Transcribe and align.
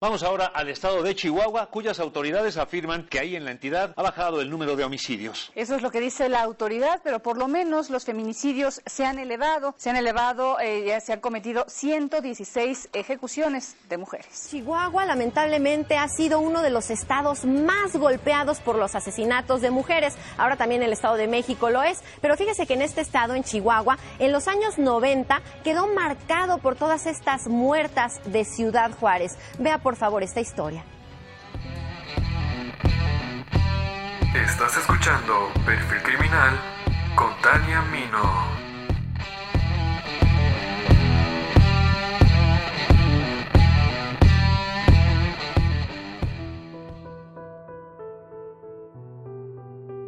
Vamos 0.00 0.22
ahora 0.22 0.46
al 0.46 0.68
estado 0.68 1.02
de 1.02 1.16
Chihuahua, 1.16 1.70
cuyas 1.70 1.98
autoridades 1.98 2.56
afirman 2.56 3.08
que 3.08 3.18
ahí 3.18 3.34
en 3.34 3.44
la 3.44 3.50
entidad 3.50 3.94
ha 3.96 4.02
bajado 4.02 4.40
el 4.40 4.48
número 4.48 4.76
de 4.76 4.84
homicidios. 4.84 5.50
Eso 5.56 5.74
es 5.74 5.82
lo 5.82 5.90
que 5.90 5.98
dice 5.98 6.28
la 6.28 6.40
autoridad, 6.42 7.00
pero 7.02 7.18
por 7.18 7.36
lo 7.36 7.48
menos 7.48 7.90
los 7.90 8.04
feminicidios 8.04 8.80
se 8.86 9.04
han 9.04 9.18
elevado. 9.18 9.74
Se 9.76 9.90
han 9.90 9.96
elevado, 9.96 10.60
eh, 10.60 10.84
ya 10.86 11.00
se 11.00 11.14
han 11.14 11.18
cometido 11.18 11.64
116 11.66 12.90
ejecuciones 12.92 13.74
de 13.88 13.98
mujeres. 13.98 14.46
Chihuahua 14.48 15.04
lamentablemente 15.04 15.96
ha 15.96 16.06
sido 16.06 16.38
uno 16.38 16.62
de 16.62 16.70
los 16.70 16.90
estados 16.90 17.44
más 17.44 17.96
golpeados 17.96 18.60
por 18.60 18.76
los 18.76 18.94
asesinatos 18.94 19.62
de 19.62 19.72
mujeres. 19.72 20.14
Ahora 20.36 20.54
también 20.54 20.84
el 20.84 20.92
estado 20.92 21.16
de 21.16 21.26
México 21.26 21.70
lo 21.70 21.82
es. 21.82 22.04
Pero 22.20 22.36
fíjese 22.36 22.68
que 22.68 22.74
en 22.74 22.82
este 22.82 23.00
estado, 23.00 23.34
en 23.34 23.42
Chihuahua, 23.42 23.98
en 24.20 24.30
los 24.30 24.46
años 24.46 24.78
90 24.78 25.42
quedó 25.64 25.88
marcado 25.88 26.58
por 26.58 26.76
todas 26.76 27.06
estas 27.06 27.48
muertas 27.48 28.20
de 28.26 28.44
Ciudad 28.44 28.92
Juárez. 28.92 29.36
Vea 29.58 29.78
por 29.87 29.87
favor 29.96 30.22
esta 30.22 30.40
historia. 30.40 30.84
Estás 34.34 34.76
escuchando 34.76 35.48
Perfil 35.64 36.02
Criminal 36.02 36.58
con 37.14 37.30
Tania 37.40 37.82
Mino. 37.82 38.68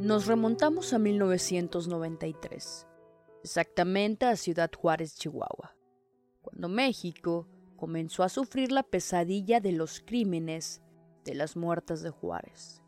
Nos 0.00 0.26
remontamos 0.26 0.92
a 0.92 0.98
1993, 0.98 2.86
exactamente 3.44 4.26
a 4.26 4.34
Ciudad 4.36 4.70
Juárez, 4.76 5.14
Chihuahua, 5.14 5.76
cuando 6.42 6.68
México 6.68 7.46
comenzó 7.80 8.22
a 8.24 8.28
sufrir 8.28 8.70
la 8.70 8.82
pesadilla 8.82 9.58
de 9.58 9.72
los 9.72 10.02
crímenes 10.04 10.82
de 11.24 11.34
las 11.34 11.56
muertas 11.56 12.02
de 12.02 12.10
Juárez. 12.10 12.82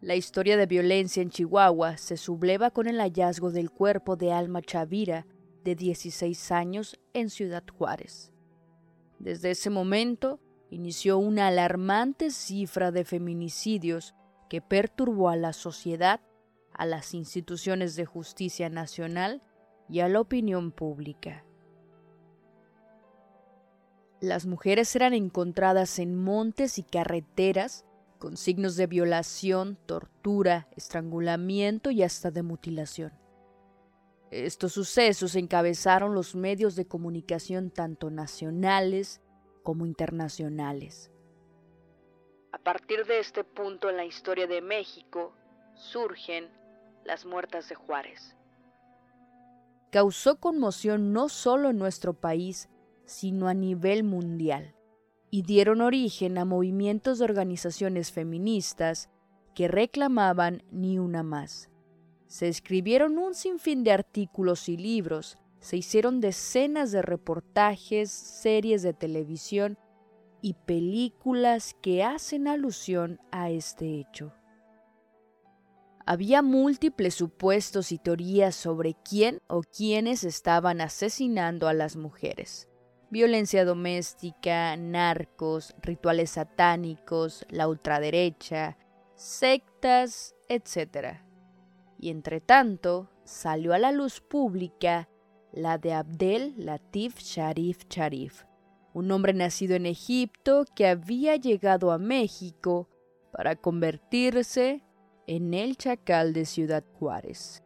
La 0.00 0.16
historia 0.16 0.56
de 0.56 0.64
violencia 0.64 1.22
en 1.22 1.28
Chihuahua 1.28 1.98
se 1.98 2.16
subleva 2.16 2.70
con 2.70 2.88
el 2.88 3.00
hallazgo 3.00 3.50
del 3.50 3.70
cuerpo 3.70 4.16
de 4.16 4.32
Alma 4.32 4.62
Chavira, 4.62 5.26
de 5.62 5.74
16 5.74 6.52
años, 6.52 6.98
en 7.12 7.28
Ciudad 7.28 7.64
Juárez. 7.70 8.32
Desde 9.18 9.50
ese 9.50 9.68
momento 9.68 10.40
inició 10.70 11.18
una 11.18 11.48
alarmante 11.48 12.30
cifra 12.30 12.92
de 12.92 13.04
feminicidios 13.04 14.14
que 14.48 14.62
perturbó 14.62 15.28
a 15.28 15.36
la 15.36 15.52
sociedad, 15.52 16.22
a 16.72 16.86
las 16.86 17.12
instituciones 17.12 17.94
de 17.94 18.06
justicia 18.06 18.70
nacional 18.70 19.42
y 19.88 20.00
a 20.00 20.08
la 20.08 20.20
opinión 20.20 20.72
pública. 20.72 21.44
Las 24.24 24.46
mujeres 24.46 24.96
eran 24.96 25.12
encontradas 25.12 25.98
en 25.98 26.16
montes 26.16 26.78
y 26.78 26.82
carreteras 26.82 27.84
con 28.18 28.38
signos 28.38 28.74
de 28.74 28.86
violación, 28.86 29.76
tortura, 29.84 30.66
estrangulamiento 30.74 31.90
y 31.90 32.02
hasta 32.02 32.30
de 32.30 32.42
mutilación. 32.42 33.12
Estos 34.30 34.72
sucesos 34.72 35.36
encabezaron 35.36 36.14
los 36.14 36.34
medios 36.34 36.74
de 36.74 36.86
comunicación 36.86 37.70
tanto 37.70 38.08
nacionales 38.08 39.20
como 39.62 39.84
internacionales. 39.84 41.10
A 42.52 42.56
partir 42.56 43.04
de 43.04 43.18
este 43.18 43.44
punto 43.44 43.90
en 43.90 43.98
la 43.98 44.06
historia 44.06 44.46
de 44.46 44.62
México 44.62 45.34
surgen 45.74 46.48
las 47.04 47.26
muertas 47.26 47.68
de 47.68 47.74
Juárez. 47.74 48.34
Causó 49.90 50.40
conmoción 50.40 51.12
no 51.12 51.28
solo 51.28 51.68
en 51.68 51.76
nuestro 51.76 52.14
país, 52.14 52.70
sino 53.06 53.48
a 53.48 53.54
nivel 53.54 54.04
mundial, 54.04 54.74
y 55.30 55.42
dieron 55.42 55.80
origen 55.80 56.38
a 56.38 56.44
movimientos 56.44 57.18
de 57.18 57.24
organizaciones 57.24 58.12
feministas 58.12 59.10
que 59.54 59.68
reclamaban 59.68 60.62
ni 60.70 60.98
una 60.98 61.22
más. 61.22 61.70
Se 62.26 62.48
escribieron 62.48 63.18
un 63.18 63.34
sinfín 63.34 63.84
de 63.84 63.92
artículos 63.92 64.68
y 64.68 64.76
libros, 64.76 65.38
se 65.60 65.76
hicieron 65.76 66.20
decenas 66.20 66.92
de 66.92 67.02
reportajes, 67.02 68.10
series 68.10 68.82
de 68.82 68.92
televisión 68.92 69.78
y 70.42 70.54
películas 70.54 71.74
que 71.80 72.02
hacen 72.02 72.48
alusión 72.48 73.18
a 73.30 73.50
este 73.50 73.98
hecho. 73.98 74.32
Había 76.06 76.42
múltiples 76.42 77.14
supuestos 77.14 77.90
y 77.92 77.98
teorías 77.98 78.54
sobre 78.54 78.94
quién 79.08 79.40
o 79.46 79.62
quiénes 79.62 80.22
estaban 80.22 80.82
asesinando 80.82 81.66
a 81.66 81.72
las 81.72 81.96
mujeres 81.96 82.68
violencia 83.14 83.64
doméstica, 83.64 84.76
narcos, 84.76 85.72
rituales 85.80 86.30
satánicos, 86.30 87.46
la 87.48 87.68
ultraderecha, 87.68 88.76
sectas, 89.14 90.34
etc. 90.48 91.20
Y 91.96 92.10
entre 92.10 92.40
tanto, 92.40 93.08
salió 93.22 93.72
a 93.72 93.78
la 93.78 93.92
luz 93.92 94.20
pública 94.20 95.08
la 95.52 95.78
de 95.78 95.92
Abdel 95.92 96.54
Latif 96.56 97.20
Sharif 97.20 97.84
Sharif, 97.88 98.46
un 98.94 99.12
hombre 99.12 99.32
nacido 99.32 99.76
en 99.76 99.86
Egipto 99.86 100.64
que 100.74 100.88
había 100.88 101.36
llegado 101.36 101.92
a 101.92 101.98
México 101.98 102.88
para 103.30 103.54
convertirse 103.54 104.82
en 105.28 105.54
el 105.54 105.76
chacal 105.76 106.32
de 106.32 106.46
Ciudad 106.46 106.82
Juárez. 106.98 107.62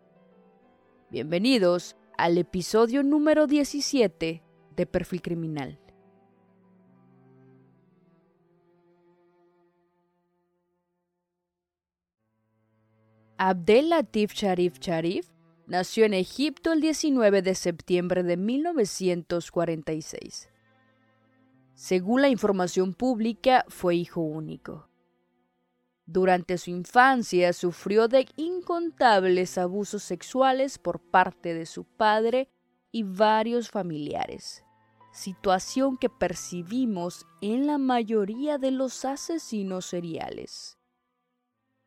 Bienvenidos 1.10 1.96
al 2.18 2.36
episodio 2.36 3.02
número 3.02 3.46
17 3.46 4.42
de 4.78 4.86
perfil 4.86 5.20
criminal. 5.20 5.78
Abdel 13.36 13.90
Latif 13.90 14.32
Sharif 14.34 14.78
Sharif 14.78 15.28
nació 15.66 16.04
en 16.04 16.14
Egipto 16.14 16.72
el 16.72 16.80
19 16.80 17.42
de 17.42 17.56
septiembre 17.56 18.22
de 18.22 18.36
1946. 18.36 20.48
Según 21.74 22.22
la 22.22 22.28
información 22.28 22.94
pública, 22.94 23.64
fue 23.68 23.96
hijo 23.96 24.20
único. 24.20 24.88
Durante 26.06 26.56
su 26.56 26.70
infancia 26.70 27.52
sufrió 27.52 28.06
de 28.08 28.28
incontables 28.36 29.58
abusos 29.58 30.04
sexuales 30.04 30.78
por 30.78 31.00
parte 31.00 31.52
de 31.52 31.66
su 31.66 31.84
padre 31.84 32.48
y 32.90 33.02
varios 33.02 33.70
familiares 33.70 34.64
situación 35.18 35.96
que 35.96 36.08
percibimos 36.08 37.26
en 37.40 37.66
la 37.66 37.76
mayoría 37.76 38.56
de 38.56 38.70
los 38.70 39.04
asesinos 39.04 39.86
seriales. 39.86 40.78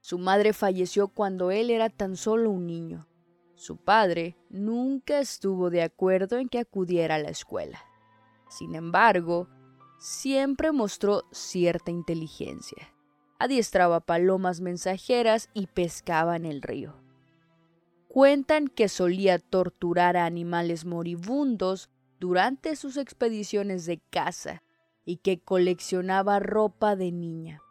Su 0.01 0.17
madre 0.17 0.51
falleció 0.51 1.07
cuando 1.07 1.49
él 1.49 1.69
era 1.69 1.89
tan 1.89 2.17
solo 2.17 2.51
un 2.51 2.67
niño. 2.67 3.07
Su 3.55 3.77
padre 3.77 4.35
nunca 4.49 5.19
estuvo 5.19 5.69
de 5.69 5.81
acuerdo 5.81 6.37
en 6.39 6.49
que 6.49 6.59
acudiera 6.59 7.15
a 7.15 7.19
la 7.19 7.29
escuela. 7.29 7.79
Sin 8.49 8.75
embargo, 8.75 9.47
siempre 9.97 10.73
mostró 10.73 11.23
cierta 11.31 11.89
inteligencia. 11.89 12.93
Adiestraba 13.39 14.01
palomas 14.01 14.59
mensajeras 14.59 15.49
y 15.53 15.67
pescaba 15.67 16.35
en 16.35 16.45
el 16.45 16.61
río. 16.61 16.95
Cuentan 18.09 18.67
que 18.67 18.89
solía 18.89 19.39
torturar 19.39 20.17
a 20.17 20.25
animales 20.25 20.83
moribundos 20.83 21.89
durante 22.21 22.75
sus 22.75 22.97
expediciones 22.97 23.87
de 23.87 23.99
caza 24.11 24.61
y 25.03 25.17
que 25.17 25.39
coleccionaba 25.39 26.39
ropa 26.39 26.95
de 26.95 27.11
niña. 27.11 27.63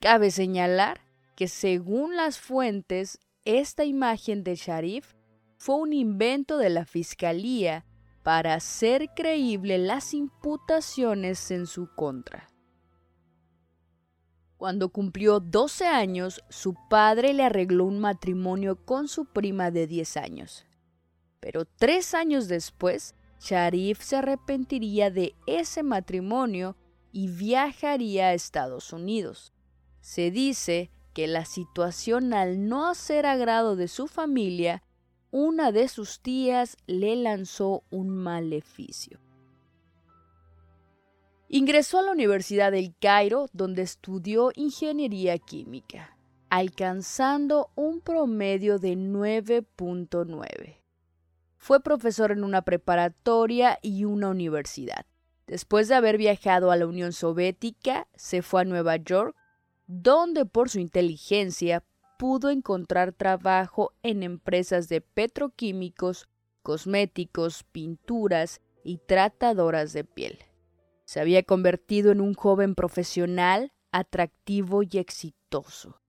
Cabe 0.00 0.32
señalar 0.32 1.00
que 1.36 1.46
según 1.46 2.16
las 2.16 2.40
fuentes, 2.40 3.20
esta 3.44 3.84
imagen 3.84 4.42
de 4.42 4.56
Sharif 4.56 5.14
fue 5.56 5.76
un 5.76 5.92
invento 5.92 6.58
de 6.58 6.68
la 6.68 6.84
Fiscalía 6.84 7.86
para 8.24 8.54
hacer 8.54 9.10
creíble 9.14 9.78
las 9.78 10.14
imputaciones 10.14 11.52
en 11.52 11.68
su 11.68 11.94
contra. 11.94 12.48
Cuando 14.56 14.88
cumplió 14.88 15.38
12 15.38 15.86
años, 15.86 16.42
su 16.48 16.74
padre 16.90 17.34
le 17.34 17.44
arregló 17.44 17.84
un 17.84 18.00
matrimonio 18.00 18.84
con 18.84 19.06
su 19.06 19.26
prima 19.26 19.70
de 19.70 19.86
10 19.86 20.16
años. 20.16 20.66
Pero 21.38 21.64
tres 21.64 22.14
años 22.14 22.48
después, 22.48 23.14
Sharif 23.40 24.02
se 24.02 24.16
arrepentiría 24.16 25.10
de 25.10 25.34
ese 25.46 25.82
matrimonio 25.82 26.76
y 27.12 27.28
viajaría 27.28 28.28
a 28.28 28.34
Estados 28.34 28.92
Unidos. 28.92 29.52
Se 30.00 30.30
dice 30.30 30.90
que 31.14 31.26
la 31.26 31.44
situación 31.44 32.32
al 32.32 32.68
no 32.68 32.88
hacer 32.88 33.26
agrado 33.26 33.76
de 33.76 33.88
su 33.88 34.06
familia, 34.06 34.82
una 35.30 35.72
de 35.72 35.88
sus 35.88 36.20
tías 36.20 36.76
le 36.86 37.16
lanzó 37.16 37.84
un 37.90 38.08
maleficio. 38.08 39.20
Ingresó 41.48 41.98
a 41.98 42.02
la 42.02 42.12
Universidad 42.12 42.72
del 42.72 42.94
Cairo, 43.00 43.46
donde 43.52 43.82
estudió 43.82 44.50
ingeniería 44.54 45.38
química, 45.38 46.16
alcanzando 46.50 47.70
un 47.74 48.00
promedio 48.00 48.78
de 48.78 48.96
9.9. 48.96 50.77
Fue 51.58 51.80
profesor 51.80 52.32
en 52.32 52.44
una 52.44 52.62
preparatoria 52.62 53.78
y 53.82 54.04
una 54.04 54.30
universidad. 54.30 55.04
Después 55.46 55.88
de 55.88 55.96
haber 55.96 56.16
viajado 56.16 56.70
a 56.70 56.76
la 56.76 56.86
Unión 56.86 57.12
Soviética, 57.12 58.06
se 58.14 58.42
fue 58.42 58.62
a 58.62 58.64
Nueva 58.64 58.96
York, 58.96 59.36
donde 59.86 60.44
por 60.46 60.70
su 60.70 60.78
inteligencia 60.78 61.82
pudo 62.18 62.50
encontrar 62.50 63.12
trabajo 63.12 63.92
en 64.02 64.22
empresas 64.22 64.88
de 64.88 65.00
petroquímicos, 65.00 66.28
cosméticos, 66.62 67.64
pinturas 67.64 68.60
y 68.84 68.98
tratadoras 68.98 69.92
de 69.92 70.04
piel. 70.04 70.38
Se 71.04 71.20
había 71.20 71.42
convertido 71.42 72.12
en 72.12 72.20
un 72.20 72.34
joven 72.34 72.74
profesional, 72.74 73.72
atractivo 73.92 74.82
y 74.82 74.98
exitoso. 74.98 76.00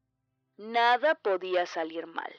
Nada 0.57 1.15
podía 1.15 1.65
salir 1.65 2.05
mal. 2.07 2.33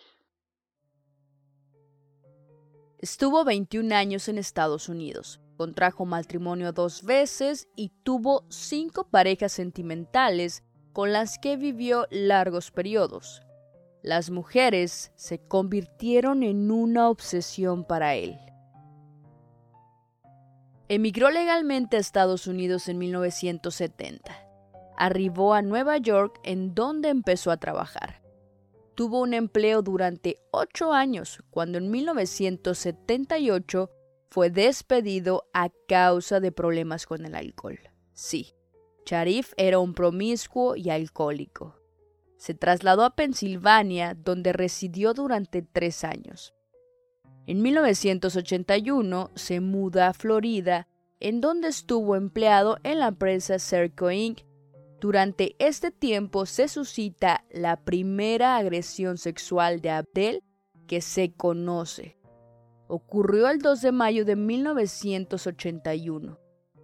Estuvo 3.03 3.45
21 3.45 3.95
años 3.95 4.29
en 4.29 4.37
Estados 4.37 4.91
Unidos, 4.91 5.41
contrajo 5.57 6.05
matrimonio 6.05 6.73
dos 6.73 7.03
veces 7.03 7.67
y 7.75 7.89
tuvo 8.03 8.45
cinco 8.51 9.05
parejas 9.09 9.53
sentimentales 9.53 10.65
con 10.93 11.11
las 11.11 11.39
que 11.39 11.57
vivió 11.57 12.07
largos 12.11 12.71
periodos. 12.71 13.41
Las 14.03 14.29
mujeres 14.29 15.13
se 15.17 15.39
convirtieron 15.39 16.43
en 16.43 16.71
una 16.71 17.09
obsesión 17.09 17.87
para 17.87 18.17
él. 18.17 18.39
Emigró 20.91 21.31
legalmente 21.31 21.97
a 21.97 22.01
Estados 22.01 22.47
Unidos 22.47 22.87
en 22.91 22.99
1970. 22.99 24.31
Arribó 24.99 25.55
a 25.55 25.63
Nueva 25.63 25.97
York 25.97 26.39
en 26.45 26.75
donde 26.75 27.09
empezó 27.09 27.51
a 27.51 27.57
trabajar 27.57 28.20
tuvo 29.01 29.23
un 29.23 29.33
empleo 29.33 29.81
durante 29.81 30.43
ocho 30.51 30.93
años, 30.93 31.43
cuando 31.49 31.79
en 31.79 31.91
1978 31.91 33.91
fue 34.29 34.51
despedido 34.51 35.49
a 35.55 35.71
causa 35.89 36.39
de 36.39 36.53
problemas 36.53 37.07
con 37.07 37.25
el 37.25 37.35
alcohol. 37.35 37.81
Sí, 38.13 38.53
Sharif 39.07 39.55
era 39.57 39.79
un 39.79 39.95
promiscuo 39.95 40.77
y 40.77 40.91
alcohólico. 40.91 41.77
Se 42.37 42.53
trasladó 42.53 43.05
a 43.05 43.17
Pensilvania, 43.17 44.15
donde 44.15 44.53
residió 44.53 45.15
durante 45.15 45.63
tres 45.63 46.05
años. 46.05 46.53
En 47.47 47.63
1981 47.63 49.31
se 49.35 49.61
muda 49.61 50.09
a 50.09 50.13
Florida, 50.13 50.89
en 51.21 51.41
donde 51.41 51.69
estuvo 51.69 52.17
empleado 52.17 52.77
en 52.83 52.99
la 52.99 53.09
empresa 53.09 53.59
Serco 53.59 54.11
Inc., 54.11 54.41
durante 55.01 55.57
este 55.59 55.91
tiempo 55.91 56.45
se 56.45 56.69
suscita 56.69 57.45
la 57.51 57.83
primera 57.83 58.57
agresión 58.57 59.17
sexual 59.17 59.81
de 59.81 59.91
Abdel 59.91 60.45
que 60.87 61.01
se 61.01 61.33
conoce. 61.33 62.19
Ocurrió 62.87 63.49
el 63.49 63.61
2 63.61 63.81
de 63.81 63.93
mayo 63.93 64.27
de 64.27 64.37
1981, 64.37 66.39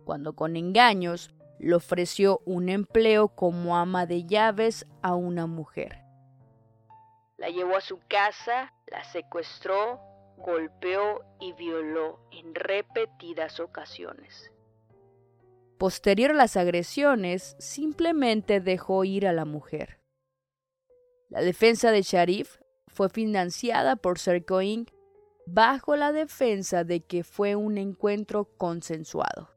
cuando 0.05 0.35
con 0.35 0.57
engaños 0.57 1.35
le 1.59 1.75
ofreció 1.75 2.41
un 2.47 2.71
empleo 2.71 3.29
como 3.29 3.77
ama 3.77 4.07
de 4.07 4.25
llaves 4.25 4.87
a 5.03 5.15
una 5.15 5.47
mujer. 5.47 6.03
La 7.37 7.51
llevó 7.51 7.77
a 7.77 7.83
su 7.83 7.99
casa, 8.09 8.73
la 8.87 9.05
secuestró, 9.05 10.01
golpeó 10.39 11.23
y 11.39 11.53
violó 11.53 12.19
en 12.31 12.55
repetidas 12.55 13.61
ocasiones. 13.61 14.51
Posterior 15.79 16.31
a 16.31 16.35
las 16.35 16.57
agresiones, 16.57 17.55
simplemente 17.59 18.61
dejó 18.61 19.05
ir 19.05 19.27
a 19.27 19.33
la 19.33 19.45
mujer. 19.45 20.01
La 21.29 21.43
defensa 21.43 21.91
de 21.91 22.03
Sharif 22.03 22.57
fue 22.87 23.11
financiada 23.11 23.97
por 23.97 24.19
Serco 24.19 24.63
Inc. 24.63 24.91
bajo 25.47 25.97
la 25.97 26.13
defensa 26.13 26.85
de 26.85 27.01
que 27.01 27.25
fue 27.25 27.57
un 27.57 27.77
encuentro 27.77 28.47
consensuado. 28.57 29.51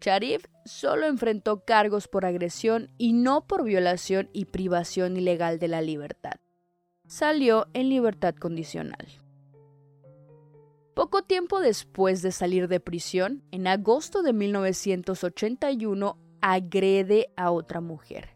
Sharif 0.00 0.44
solo 0.64 1.06
enfrentó 1.06 1.64
cargos 1.64 2.08
por 2.08 2.26
agresión 2.26 2.90
y 2.98 3.12
no 3.12 3.46
por 3.46 3.64
violación 3.64 4.28
y 4.32 4.46
privación 4.46 5.16
ilegal 5.16 5.58
de 5.58 5.68
la 5.68 5.80
libertad. 5.80 6.34
Salió 7.06 7.66
en 7.72 7.88
libertad 7.88 8.34
condicional. 8.34 9.19
Poco 10.94 11.22
tiempo 11.22 11.60
después 11.60 12.20
de 12.20 12.32
salir 12.32 12.68
de 12.68 12.80
prisión, 12.80 13.44
en 13.52 13.66
agosto 13.66 14.22
de 14.22 14.32
1981, 14.32 16.18
agrede 16.40 17.32
a 17.36 17.52
otra 17.52 17.80
mujer, 17.80 18.30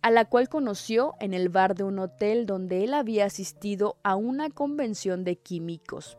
a 0.00 0.10
la 0.10 0.24
cual 0.24 0.48
conoció 0.48 1.14
en 1.20 1.34
el 1.34 1.48
bar 1.48 1.74
de 1.74 1.84
un 1.84 1.98
hotel 1.98 2.46
donde 2.46 2.84
él 2.84 2.94
había 2.94 3.26
asistido 3.26 3.98
a 4.02 4.16
una 4.16 4.48
convención 4.48 5.22
de 5.24 5.36
químicos. 5.36 6.18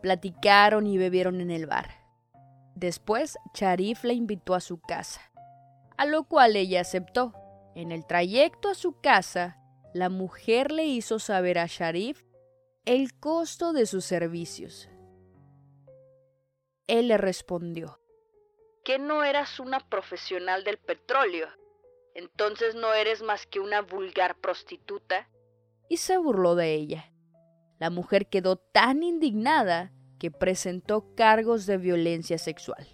Platicaron 0.00 0.86
y 0.86 0.96
bebieron 0.96 1.40
en 1.40 1.50
el 1.50 1.66
bar. 1.66 1.90
Después, 2.74 3.36
Sharif 3.54 4.04
la 4.04 4.14
invitó 4.14 4.54
a 4.54 4.60
su 4.60 4.80
casa, 4.80 5.20
a 5.98 6.06
lo 6.06 6.24
cual 6.24 6.56
ella 6.56 6.80
aceptó. 6.80 7.34
En 7.74 7.92
el 7.92 8.06
trayecto 8.06 8.70
a 8.70 8.74
su 8.74 8.98
casa, 9.00 9.58
la 9.92 10.08
mujer 10.08 10.72
le 10.72 10.86
hizo 10.86 11.18
saber 11.18 11.58
a 11.58 11.66
Sharif 11.66 12.24
el 12.86 13.14
costo 13.18 13.72
de 13.72 13.86
sus 13.86 14.04
servicios, 14.04 14.88
él 16.98 17.08
le 17.08 17.16
respondió, 17.16 18.00
¿que 18.84 18.98
no 18.98 19.22
eras 19.22 19.60
una 19.60 19.80
profesional 19.88 20.64
del 20.64 20.78
petróleo? 20.78 21.48
Entonces 22.14 22.74
no 22.74 22.92
eres 22.92 23.22
más 23.22 23.46
que 23.46 23.60
una 23.60 23.82
vulgar 23.82 24.36
prostituta. 24.40 25.28
Y 25.88 25.98
se 25.98 26.18
burló 26.18 26.54
de 26.54 26.74
ella. 26.74 27.12
La 27.78 27.90
mujer 27.90 28.28
quedó 28.28 28.56
tan 28.56 29.02
indignada 29.02 29.92
que 30.18 30.30
presentó 30.30 31.14
cargos 31.14 31.66
de 31.66 31.78
violencia 31.78 32.36
sexual. 32.36 32.86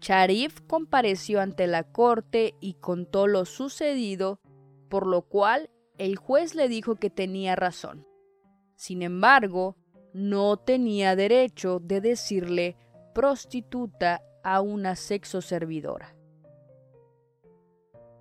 Sharif 0.00 0.60
compareció 0.66 1.40
ante 1.40 1.66
la 1.66 1.84
corte 1.84 2.54
y 2.60 2.74
contó 2.74 3.26
lo 3.26 3.44
sucedido, 3.44 4.40
por 4.88 5.06
lo 5.06 5.22
cual 5.22 5.70
el 5.98 6.16
juez 6.16 6.54
le 6.54 6.68
dijo 6.68 6.96
que 6.96 7.10
tenía 7.10 7.56
razón. 7.56 8.06
Sin 8.76 9.02
embargo, 9.02 9.76
no 10.12 10.56
tenía 10.56 11.16
derecho 11.16 11.80
de 11.80 12.00
decirle 12.00 12.76
prostituta 13.12 14.22
a 14.42 14.60
una 14.60 14.96
sexo 14.96 15.40
servidora. 15.40 16.16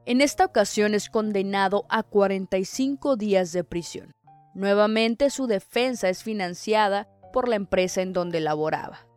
En 0.05 0.21
esta 0.21 0.45
ocasión 0.45 0.95
es 0.95 1.09
condenado 1.09 1.85
a 1.89 2.03
45 2.03 3.15
días 3.15 3.51
de 3.51 3.63
prisión. 3.63 4.11
Nuevamente 4.55 5.29
su 5.29 5.47
defensa 5.47 6.09
es 6.09 6.23
financiada 6.23 7.07
por 7.31 7.47
la 7.47 7.55
empresa 7.55 8.01
en 8.01 8.13
donde 8.13 8.39
laboraba. 8.39 9.07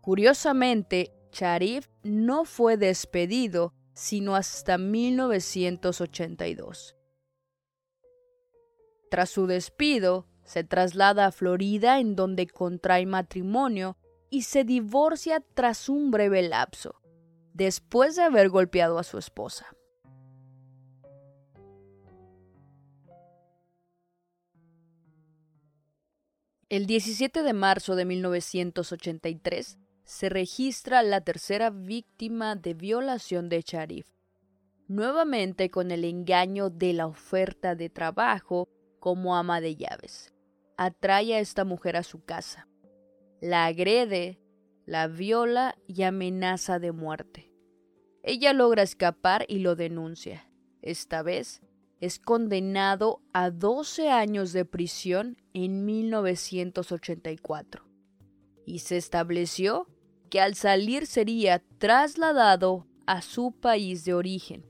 Curiosamente, 0.00 1.12
Sharif 1.30 1.88
no 2.02 2.44
fue 2.44 2.76
despedido 2.76 3.74
sino 3.92 4.34
hasta 4.34 4.78
1982. 4.78 6.96
Tras 9.10 9.28
su 9.28 9.46
despido, 9.46 10.26
se 10.44 10.64
traslada 10.64 11.26
a 11.26 11.32
Florida 11.32 12.00
en 12.00 12.16
donde 12.16 12.46
contrae 12.46 13.04
matrimonio 13.04 13.98
y 14.30 14.42
se 14.42 14.64
divorcia 14.64 15.40
tras 15.54 15.88
un 15.88 16.12
breve 16.12 16.40
lapso, 16.42 17.02
después 17.52 18.14
de 18.14 18.22
haber 18.22 18.48
golpeado 18.48 18.98
a 18.98 19.02
su 19.02 19.18
esposa. 19.18 19.66
El 26.68 26.86
17 26.86 27.42
de 27.42 27.52
marzo 27.52 27.96
de 27.96 28.04
1983 28.04 29.76
se 30.04 30.28
registra 30.28 31.02
la 31.02 31.20
tercera 31.20 31.70
víctima 31.70 32.54
de 32.54 32.74
violación 32.74 33.48
de 33.48 33.62
Sharif, 33.62 34.06
nuevamente 34.86 35.70
con 35.70 35.90
el 35.90 36.04
engaño 36.04 36.70
de 36.70 36.92
la 36.92 37.08
oferta 37.08 37.74
de 37.74 37.90
trabajo 37.90 38.68
como 39.00 39.34
ama 39.36 39.60
de 39.60 39.74
llaves. 39.74 40.32
Atrae 40.76 41.34
a 41.34 41.40
esta 41.40 41.64
mujer 41.64 41.96
a 41.96 42.04
su 42.04 42.24
casa 42.24 42.69
la 43.40 43.66
agrede, 43.66 44.38
la 44.86 45.08
viola 45.08 45.76
y 45.86 46.02
amenaza 46.02 46.78
de 46.78 46.92
muerte. 46.92 47.52
Ella 48.22 48.52
logra 48.52 48.82
escapar 48.82 49.46
y 49.48 49.60
lo 49.60 49.76
denuncia. 49.76 50.50
Esta 50.82 51.22
vez 51.22 51.62
es 52.00 52.18
condenado 52.18 53.22
a 53.32 53.50
12 53.50 54.10
años 54.10 54.52
de 54.52 54.64
prisión 54.64 55.36
en 55.52 55.84
1984 55.84 57.84
y 58.66 58.80
se 58.80 58.96
estableció 58.96 59.88
que 60.30 60.40
al 60.40 60.54
salir 60.54 61.06
sería 61.06 61.62
trasladado 61.78 62.86
a 63.06 63.20
su 63.20 63.52
país 63.52 64.04
de 64.04 64.14
origen. 64.14 64.64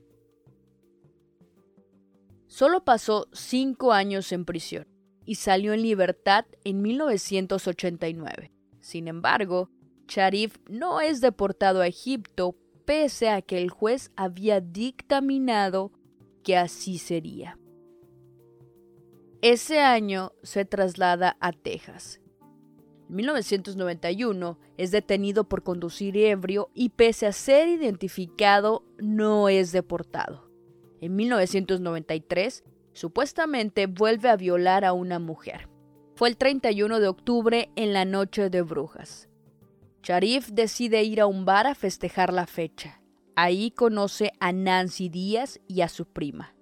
Solo 2.47 2.83
pasó 2.83 3.27
cinco 3.31 3.93
años 3.93 4.31
en 4.31 4.43
prisión 4.43 4.87
y 5.25 5.35
salió 5.35 5.73
en 5.73 5.83
libertad 5.83 6.45
en 6.63 6.81
1989. 6.81 8.51
Sin 8.91 9.07
embargo, 9.07 9.69
Sharif 10.09 10.57
no 10.67 10.99
es 10.99 11.21
deportado 11.21 11.79
a 11.79 11.87
Egipto 11.87 12.57
pese 12.83 13.29
a 13.29 13.41
que 13.41 13.61
el 13.61 13.69
juez 13.69 14.11
había 14.17 14.59
dictaminado 14.59 15.93
que 16.43 16.57
así 16.57 16.97
sería. 16.97 17.57
Ese 19.41 19.79
año 19.79 20.33
se 20.43 20.65
traslada 20.65 21.37
a 21.39 21.53
Texas. 21.53 22.19
En 23.07 23.15
1991 23.15 24.59
es 24.75 24.91
detenido 24.91 25.45
por 25.45 25.63
conducir 25.63 26.17
ebrio 26.17 26.69
y 26.73 26.89
pese 26.89 27.27
a 27.27 27.31
ser 27.31 27.69
identificado 27.69 28.83
no 28.97 29.47
es 29.47 29.71
deportado. 29.71 30.51
En 30.99 31.15
1993 31.15 32.65
supuestamente 32.91 33.87
vuelve 33.87 34.27
a 34.27 34.35
violar 34.35 34.83
a 34.83 34.91
una 34.91 35.17
mujer. 35.17 35.70
Fue 36.21 36.29
el 36.29 36.37
31 36.37 36.99
de 36.99 37.07
octubre 37.07 37.71
en 37.75 37.93
la 37.93 38.05
noche 38.05 38.51
de 38.51 38.61
brujas. 38.61 39.27
Sharif 40.03 40.49
decide 40.49 41.01
ir 41.01 41.19
a 41.19 41.25
un 41.25 41.45
bar 41.45 41.65
a 41.65 41.73
festejar 41.73 42.31
la 42.31 42.45
fecha. 42.45 43.01
Ahí 43.35 43.71
conoce 43.71 44.31
a 44.39 44.51
Nancy 44.51 45.09
Díaz 45.09 45.59
y 45.67 45.81
a 45.81 45.89
su 45.89 46.05
prima. 46.05 46.53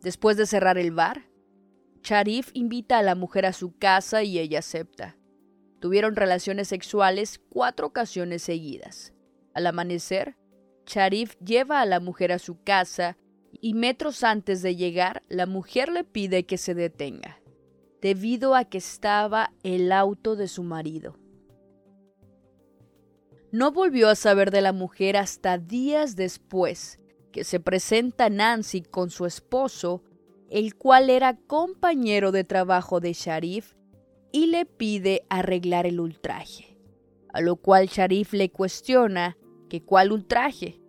Después 0.00 0.36
de 0.36 0.46
cerrar 0.46 0.78
el 0.78 0.90
bar, 0.90 1.28
Sharif 2.02 2.50
invita 2.54 2.98
a 2.98 3.02
la 3.02 3.14
mujer 3.14 3.46
a 3.46 3.52
su 3.52 3.78
casa 3.78 4.24
y 4.24 4.40
ella 4.40 4.58
acepta. 4.58 5.16
Tuvieron 5.78 6.16
relaciones 6.16 6.66
sexuales 6.66 7.40
cuatro 7.50 7.86
ocasiones 7.86 8.42
seguidas. 8.42 9.12
Al 9.54 9.68
amanecer, 9.68 10.36
Sharif 10.86 11.36
lleva 11.38 11.82
a 11.82 11.86
la 11.86 12.00
mujer 12.00 12.32
a 12.32 12.40
su 12.40 12.60
casa 12.64 13.16
y 13.60 13.74
metros 13.74 14.24
antes 14.24 14.60
de 14.60 14.74
llegar, 14.74 15.22
la 15.28 15.46
mujer 15.46 15.88
le 15.88 16.02
pide 16.02 16.46
que 16.46 16.58
se 16.58 16.74
detenga, 16.74 17.41
debido 18.02 18.56
a 18.56 18.64
que 18.64 18.78
estaba 18.78 19.52
el 19.62 19.92
auto 19.92 20.34
de 20.34 20.48
su 20.48 20.64
marido. 20.64 21.16
No 23.52 23.70
volvió 23.70 24.08
a 24.08 24.16
saber 24.16 24.50
de 24.50 24.60
la 24.60 24.72
mujer 24.72 25.16
hasta 25.16 25.56
días 25.56 26.16
después, 26.16 26.98
que 27.30 27.44
se 27.44 27.60
presenta 27.60 28.28
Nancy 28.28 28.82
con 28.82 29.10
su 29.10 29.24
esposo, 29.24 30.02
el 30.50 30.74
cual 30.74 31.10
era 31.10 31.36
compañero 31.36 32.32
de 32.32 32.44
trabajo 32.44 32.98
de 32.98 33.12
Sharif, 33.12 33.74
y 34.32 34.46
le 34.46 34.66
pide 34.66 35.24
arreglar 35.28 35.86
el 35.86 36.00
ultraje. 36.00 36.76
A 37.32 37.40
lo 37.40 37.56
cual 37.56 37.86
Sharif 37.86 38.32
le 38.32 38.50
cuestiona 38.50 39.36
que 39.68 39.82
cuál 39.82 40.12
ultraje, 40.12 40.80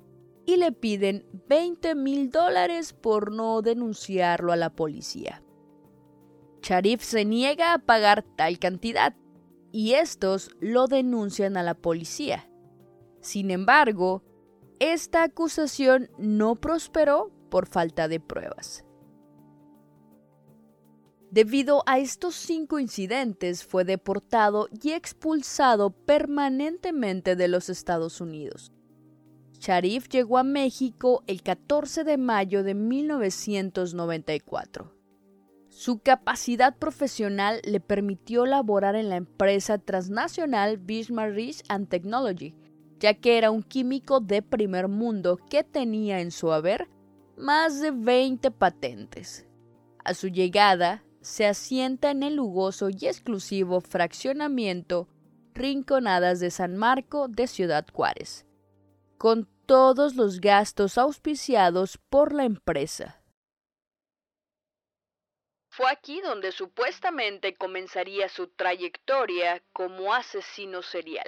y 0.46 0.58
le 0.58 0.72
piden 0.72 1.26
20 1.48 1.96
mil 1.96 2.32
dólares 2.32 2.92
por 2.92 3.32
no 3.32 3.62
denunciarlo 3.62 4.52
a 4.52 4.56
la 4.56 4.72
policía. 4.72 5.44
Sharif 6.64 7.04
se 7.04 7.26
niega 7.26 7.74
a 7.74 7.80
pagar 7.80 8.24
tal 8.38 8.58
cantidad, 8.58 9.14
y 9.74 9.96
estos 9.96 10.52
lo 10.62 10.88
denuncian 10.88 11.58
a 11.58 11.64
la 11.64 11.74
policía. 11.74 12.50
Sin 13.22 13.52
embargo, 13.52 14.24
esta 14.80 15.24
acusación 15.24 16.10
no 16.18 16.56
prosperó 16.56 17.32
por 17.50 17.68
falta 17.68 18.08
de 18.08 18.20
pruebas. 18.20 18.84
Debido 21.32 21.84
a 21.86 22.00
estos 22.00 22.36
cinco 22.36 22.80
incidentes 22.80 23.66
fue 23.66 23.84
deportado 23.84 24.70
y 24.84 24.92
expulsado 24.92 25.90
permanentemente 25.90 27.36
de 27.36 27.48
los 27.48 27.70
Estados 27.70 28.22
Unidos. 28.22 28.72
Sharif 29.60 30.08
llegó 30.10 30.38
a 30.38 30.44
México 30.44 31.24
el 31.26 31.42
14 31.42 32.04
de 32.04 32.18
mayo 32.18 32.64
de 32.64 32.76
1994. 32.76 35.03
Su 35.76 35.98
capacidad 35.98 36.78
profesional 36.78 37.60
le 37.64 37.80
permitió 37.80 38.46
laborar 38.46 38.96
en 38.96 39.10
la 39.10 39.16
empresa 39.16 39.80
transnacional 39.80 40.78
Bismarck 40.78 41.36
and 41.68 41.90
Technology, 41.90 42.54
ya 43.00 43.16
que 43.16 43.40
era 43.40 43.50
un 43.50 43.64
químico 43.64 44.20
de 44.20 44.44
primer 44.44 44.88
mundo 44.88 45.40
que 45.50 45.64
tenía 45.64 46.22
en 46.22 46.30
su 46.30 46.52
haber 46.52 46.90
más 47.38 47.82
de 47.82 47.90
20 47.90 48.52
patentes. 48.52 49.48
A 50.06 50.14
su 50.14 50.28
llegada, 50.28 51.04
se 51.22 51.48
asienta 51.48 52.12
en 52.12 52.22
el 52.22 52.36
lujoso 52.36 52.90
y 52.90 53.08
exclusivo 53.08 53.82
fraccionamiento 53.82 55.08
Rinconadas 55.56 56.40
de 56.40 56.52
San 56.52 56.78
Marco 56.78 57.28
de 57.28 57.48
Ciudad 57.48 57.88
Juárez, 57.92 58.46
con 59.18 59.50
todos 59.66 60.16
los 60.16 60.40
gastos 60.40 61.00
auspiciados 61.00 61.98
por 61.98 62.32
la 62.32 62.46
empresa. 62.46 63.23
Fue 65.76 65.90
aquí 65.90 66.22
donde 66.22 66.52
supuestamente 66.52 67.56
comenzaría 67.56 68.30
su 68.30 68.46
trayectoria 68.48 69.64
como 69.74 70.14
asesino 70.14 70.84
serial. 70.84 71.28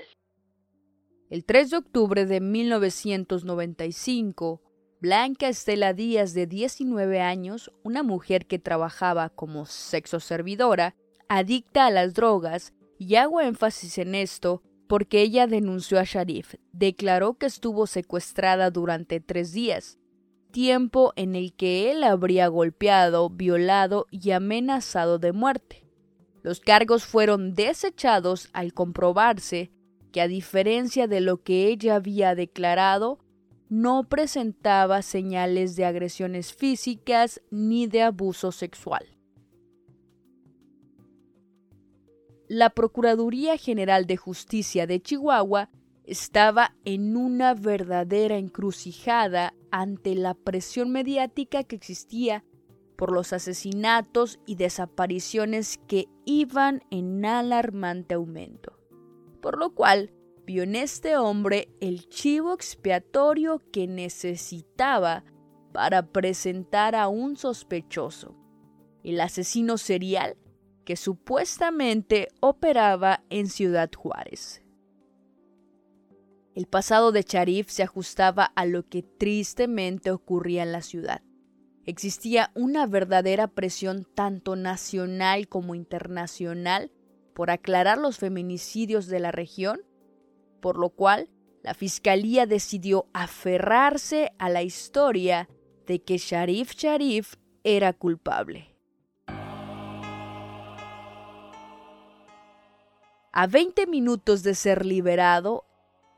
El 1.31 1.45
3 1.45 1.71
de 1.71 1.77
octubre 1.77 2.27
de 2.27 2.41
1995, 2.41 4.61
Blanca 5.01 5.47
Estela 5.47 5.93
Díaz, 5.93 6.35
de 6.35 6.45
19 6.45 7.21
años, 7.21 7.71
una 7.83 8.03
mujer 8.03 8.45
que 8.45 8.59
trabajaba 8.59 9.29
como 9.29 9.65
sexo 9.65 10.19
servidora, 10.19 10.95
adicta 11.27 11.87
a 11.87 11.91
las 11.91 12.13
drogas, 12.13 12.75
y 12.99 13.15
hago 13.15 13.41
énfasis 13.41 13.97
en 13.97 14.13
esto 14.13 14.61
porque 14.87 15.23
ella 15.23 15.47
denunció 15.47 15.99
a 15.99 16.03
Sharif, 16.03 16.53
declaró 16.71 17.33
que 17.33 17.47
estuvo 17.47 17.87
secuestrada 17.87 18.69
durante 18.69 19.19
tres 19.19 19.53
días, 19.53 19.97
tiempo 20.55 21.11
en 21.17 21.35
el 21.35 21.51
que 21.51 21.91
él 21.91 22.01
habría 22.05 22.47
golpeado, 22.47 23.29
violado 23.29 24.07
y 24.09 24.31
amenazado 24.31 25.19
de 25.19 25.33
muerte. 25.33 25.83
Los 26.43 26.61
cargos 26.61 27.03
fueron 27.03 27.55
desechados 27.55 28.47
al 28.53 28.73
comprobarse 28.73 29.69
que 30.13 30.21
a 30.21 30.29
diferencia 30.29 31.07
de 31.07 31.19
lo 31.19 31.43
que 31.43 31.67
ella 31.67 31.97
había 31.97 32.35
declarado, 32.35 33.19
no 33.67 34.07
presentaba 34.07 35.01
señales 35.01 35.75
de 35.75 35.83
agresiones 35.83 36.53
físicas 36.53 37.41
ni 37.51 37.87
de 37.87 38.03
abuso 38.03 38.53
sexual. 38.53 39.05
La 42.47 42.69
Procuraduría 42.69 43.57
General 43.57 44.05
de 44.05 44.15
Justicia 44.15 44.87
de 44.87 45.01
Chihuahua 45.01 45.69
estaba 46.05 46.75
en 46.85 47.17
una 47.17 47.55
verdadera 47.55 48.37
encrucijada 48.37 49.53
ante 49.81 50.15
la 50.15 50.33
presión 50.33 50.91
mediática 50.91 51.63
que 51.63 51.75
existía 51.75 52.43
por 52.95 53.11
los 53.11 53.33
asesinatos 53.33 54.39
y 54.45 54.55
desapariciones 54.55 55.79
que 55.87 56.07
iban 56.25 56.81
en 56.91 57.25
alarmante 57.25 58.15
aumento 58.15 58.75
por 59.45 59.59
lo 59.59 59.75
cual 59.75 60.11
vio 60.47 60.63
en 60.63 60.75
este 60.75 61.17
hombre 61.17 61.69
el 61.79 62.09
chivo 62.09 62.51
expiatorio 62.51 63.61
que 63.71 63.85
necesitaba 63.85 65.23
para 65.71 66.07
presentar 66.07 66.95
a 66.95 67.09
un 67.09 67.37
sospechoso, 67.37 68.35
el 69.03 69.21
asesino 69.21 69.77
serial 69.77 70.35
que 70.83 70.95
supuestamente 70.95 72.29
operaba 72.41 73.23
en 73.29 73.45
Ciudad 73.45 73.91
Juárez. 73.95 74.64
El 76.55 76.67
pasado 76.67 77.11
de 77.11 77.23
Sharif 77.23 77.69
se 77.69 77.83
ajustaba 77.83 78.45
a 78.45 78.65
lo 78.65 78.87
que 78.87 79.03
tristemente 79.03 80.09
ocurría 80.09 80.63
en 80.63 80.71
la 80.71 80.81
ciudad. 80.81 81.21
Existía 81.85 82.51
una 82.55 82.87
verdadera 82.87 83.47
presión 83.47 84.07
tanto 84.15 84.55
nacional 84.55 85.49
como 85.49 85.75
internacional 85.75 86.93
por 87.33 87.51
aclarar 87.51 87.97
los 87.97 88.19
feminicidios 88.19 89.07
de 89.07 89.19
la 89.19 89.33
región, 89.33 89.81
por 90.61 90.77
lo 90.77 90.91
cual 90.91 91.29
la 91.61 91.73
Fiscalía 91.73 92.45
decidió 92.45 93.09
aferrarse 93.11 94.31
a 94.39 94.47
la 94.47 94.63
historia 94.63 95.49
de 95.85 96.03
que 96.03 96.17
Sharif 96.17 96.71
Sharif 96.71 97.35
era 97.65 97.91
culpable. 97.91 98.77
A 103.33 103.47
20 103.47 103.87
minutos 103.87 104.41
de 104.43 104.55
ser 104.55 104.85
liberado, 104.85 105.65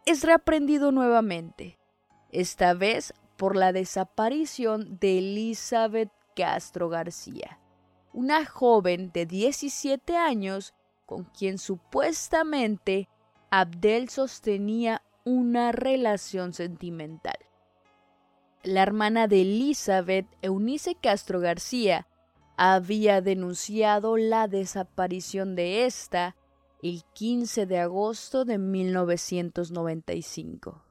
es 0.08 0.24
reaprendido 0.24 0.94
nuevamente, 0.94 1.78
esta 2.32 2.74
vez 2.74 3.14
por 3.36 3.58
la 3.58 3.74
desaparición 3.74 4.98
de 5.02 5.18
Elizabeth 5.18 6.10
Castro 6.34 6.88
García, 6.88 7.60
una 8.14 8.46
joven 8.46 9.12
de 9.12 9.26
17 9.26 10.16
años 10.16 10.74
con 11.06 11.26
quien 11.26 11.58
supuestamente 11.58 13.10
Abdel 13.52 14.08
sostenía 14.08 15.02
una 15.26 15.74
relación 15.74 16.54
sentimental. 16.54 17.38
La 18.64 18.84
hermana 18.84 19.28
de 19.28 19.42
Elizabeth, 19.42 20.26
Eunice 20.42 20.96
Castro 20.96 21.42
García, 21.42 22.08
había 22.56 23.20
denunciado 23.20 24.16
la 24.16 24.48
desaparición 24.48 25.58
de 25.58 25.86
esta 25.86 26.37
el 26.84 27.04
15 27.14 27.66
de 27.66 27.80
agosto 27.80 28.46
de 28.46 28.60
1995. 28.60 30.84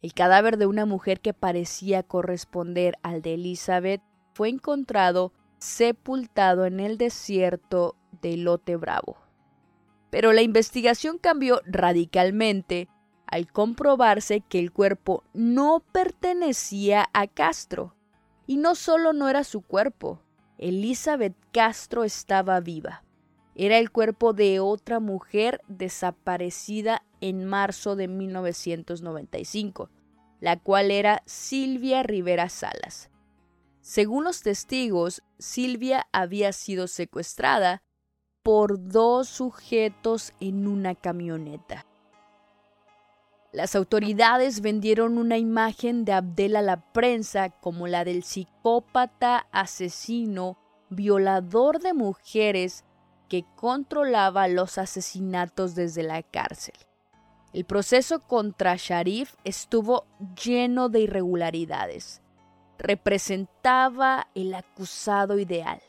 El 0.00 0.14
cadáver 0.14 0.56
de 0.56 0.64
una 0.64 0.86
mujer 0.86 1.20
que 1.20 1.34
parecía 1.34 2.02
corresponder 2.02 2.96
al 3.02 3.20
de 3.20 3.34
Elizabeth 3.34 4.00
fue 4.32 4.48
encontrado 4.48 5.34
sepultado 5.58 6.64
en 6.64 6.80
el 6.80 6.96
desierto 6.96 7.94
de 8.22 8.38
Lote 8.38 8.76
Bravo. 8.76 9.18
Pero 10.08 10.32
la 10.32 10.40
investigación 10.40 11.18
cambió 11.18 11.60
radicalmente 11.66 12.88
al 13.26 13.52
comprobarse 13.52 14.40
que 14.40 14.58
el 14.58 14.72
cuerpo 14.72 15.24
no 15.34 15.84
pertenecía 15.92 17.10
a 17.12 17.26
Castro. 17.26 17.94
Y 18.46 18.56
no 18.56 18.74
solo 18.74 19.12
no 19.12 19.28
era 19.28 19.44
su 19.44 19.60
cuerpo, 19.60 20.22
Elizabeth 20.58 21.36
Castro 21.52 22.02
estaba 22.02 22.58
viva. 22.60 23.04
Era 23.62 23.76
el 23.76 23.90
cuerpo 23.90 24.32
de 24.32 24.58
otra 24.58 25.00
mujer 25.00 25.60
desaparecida 25.68 27.04
en 27.20 27.44
marzo 27.44 27.94
de 27.94 28.08
1995, 28.08 29.90
la 30.40 30.58
cual 30.58 30.90
era 30.90 31.22
Silvia 31.26 32.02
Rivera 32.02 32.48
Salas. 32.48 33.10
Según 33.82 34.24
los 34.24 34.40
testigos, 34.40 35.22
Silvia 35.38 36.06
había 36.10 36.54
sido 36.54 36.86
secuestrada 36.86 37.82
por 38.42 38.88
dos 38.88 39.28
sujetos 39.28 40.32
en 40.40 40.66
una 40.66 40.94
camioneta. 40.94 41.84
Las 43.52 43.76
autoridades 43.76 44.62
vendieron 44.62 45.18
una 45.18 45.36
imagen 45.36 46.06
de 46.06 46.12
Abdel 46.12 46.56
a 46.56 46.62
la 46.62 46.92
prensa 46.92 47.50
como 47.50 47.88
la 47.88 48.06
del 48.06 48.22
psicópata, 48.22 49.48
asesino, 49.52 50.56
violador 50.88 51.80
de 51.80 51.92
mujeres 51.92 52.86
que 53.30 53.46
controlaba 53.56 54.48
los 54.48 54.76
asesinatos 54.76 55.74
desde 55.74 56.02
la 56.02 56.22
cárcel. 56.22 56.74
El 57.54 57.64
proceso 57.64 58.20
contra 58.20 58.76
Sharif 58.76 59.34
estuvo 59.44 60.04
lleno 60.44 60.88
de 60.88 61.00
irregularidades. 61.00 62.22
Representaba 62.78 64.28
el 64.34 64.52
acusado 64.54 65.38
ideal. 65.38 65.80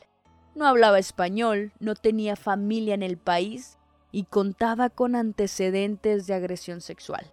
No 0.54 0.66
hablaba 0.66 0.98
español, 0.98 1.72
no 1.78 1.94
tenía 1.94 2.36
familia 2.36 2.94
en 2.94 3.02
el 3.02 3.18
país 3.18 3.78
y 4.12 4.24
contaba 4.24 4.88
con 4.88 5.16
antecedentes 5.16 6.26
de 6.26 6.34
agresión 6.34 6.80
sexual. 6.80 7.32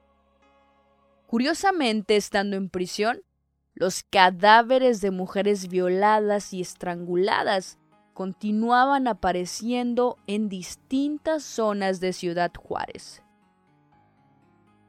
Curiosamente, 1.27 2.15
estando 2.15 2.57
en 2.57 2.69
prisión, 2.69 3.21
los 3.73 4.03
cadáveres 4.03 5.01
de 5.01 5.11
mujeres 5.11 5.67
violadas 5.67 6.53
y 6.53 6.61
estranguladas 6.61 7.78
continuaban 8.19 9.07
apareciendo 9.07 10.17
en 10.27 10.49
distintas 10.49 11.41
zonas 11.41 12.01
de 12.01 12.11
Ciudad 12.11 12.51
Juárez. 12.53 13.23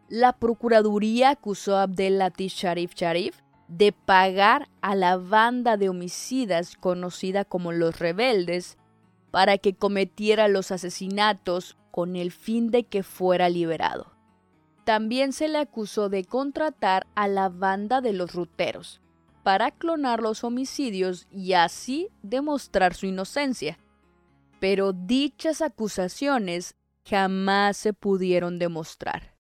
La 0.09 0.33
Procuraduría 0.33 1.31
acusó 1.31 1.77
a 1.77 1.85
Abdelatif 1.85 2.53
Sharif 2.53 2.93
Sharif 2.97 3.39
de 3.69 3.93
pagar 3.93 4.69
a 4.81 4.97
la 4.97 5.17
banda 5.17 5.77
de 5.77 5.89
homicidas 5.89 6.75
conocida 6.75 7.45
como 7.45 7.71
los 7.71 8.01
rebeldes 8.01 8.79
para 9.31 9.59
que 9.59 9.77
cometiera 9.77 10.49
los 10.49 10.73
asesinatos 10.73 11.79
con 11.93 12.17
el 12.17 12.33
fin 12.33 12.73
de 12.73 12.83
que 12.83 13.05
fuera 13.05 13.49
liberado. 13.49 14.13
También 14.83 15.33
se 15.33 15.47
le 15.47 15.59
acusó 15.59 16.09
de 16.09 16.25
contratar 16.25 17.07
a 17.15 17.29
la 17.29 17.49
banda 17.49 18.01
de 18.01 18.13
los 18.13 18.35
ruteros 18.35 19.00
para 19.43 19.71
clonar 19.71 20.21
los 20.21 20.45
homicidios 20.45 21.27
y 21.31 21.55
así 21.55 22.09
demostrar 22.23 22.95
su 22.95 23.07
inocencia. 23.07 23.79
Pero 24.61 24.93
dichas 24.93 25.63
acusaciones 25.63 26.75
jamás 27.09 27.77
se 27.77 27.93
pudieron 27.93 28.59
demostrar. 28.59 29.35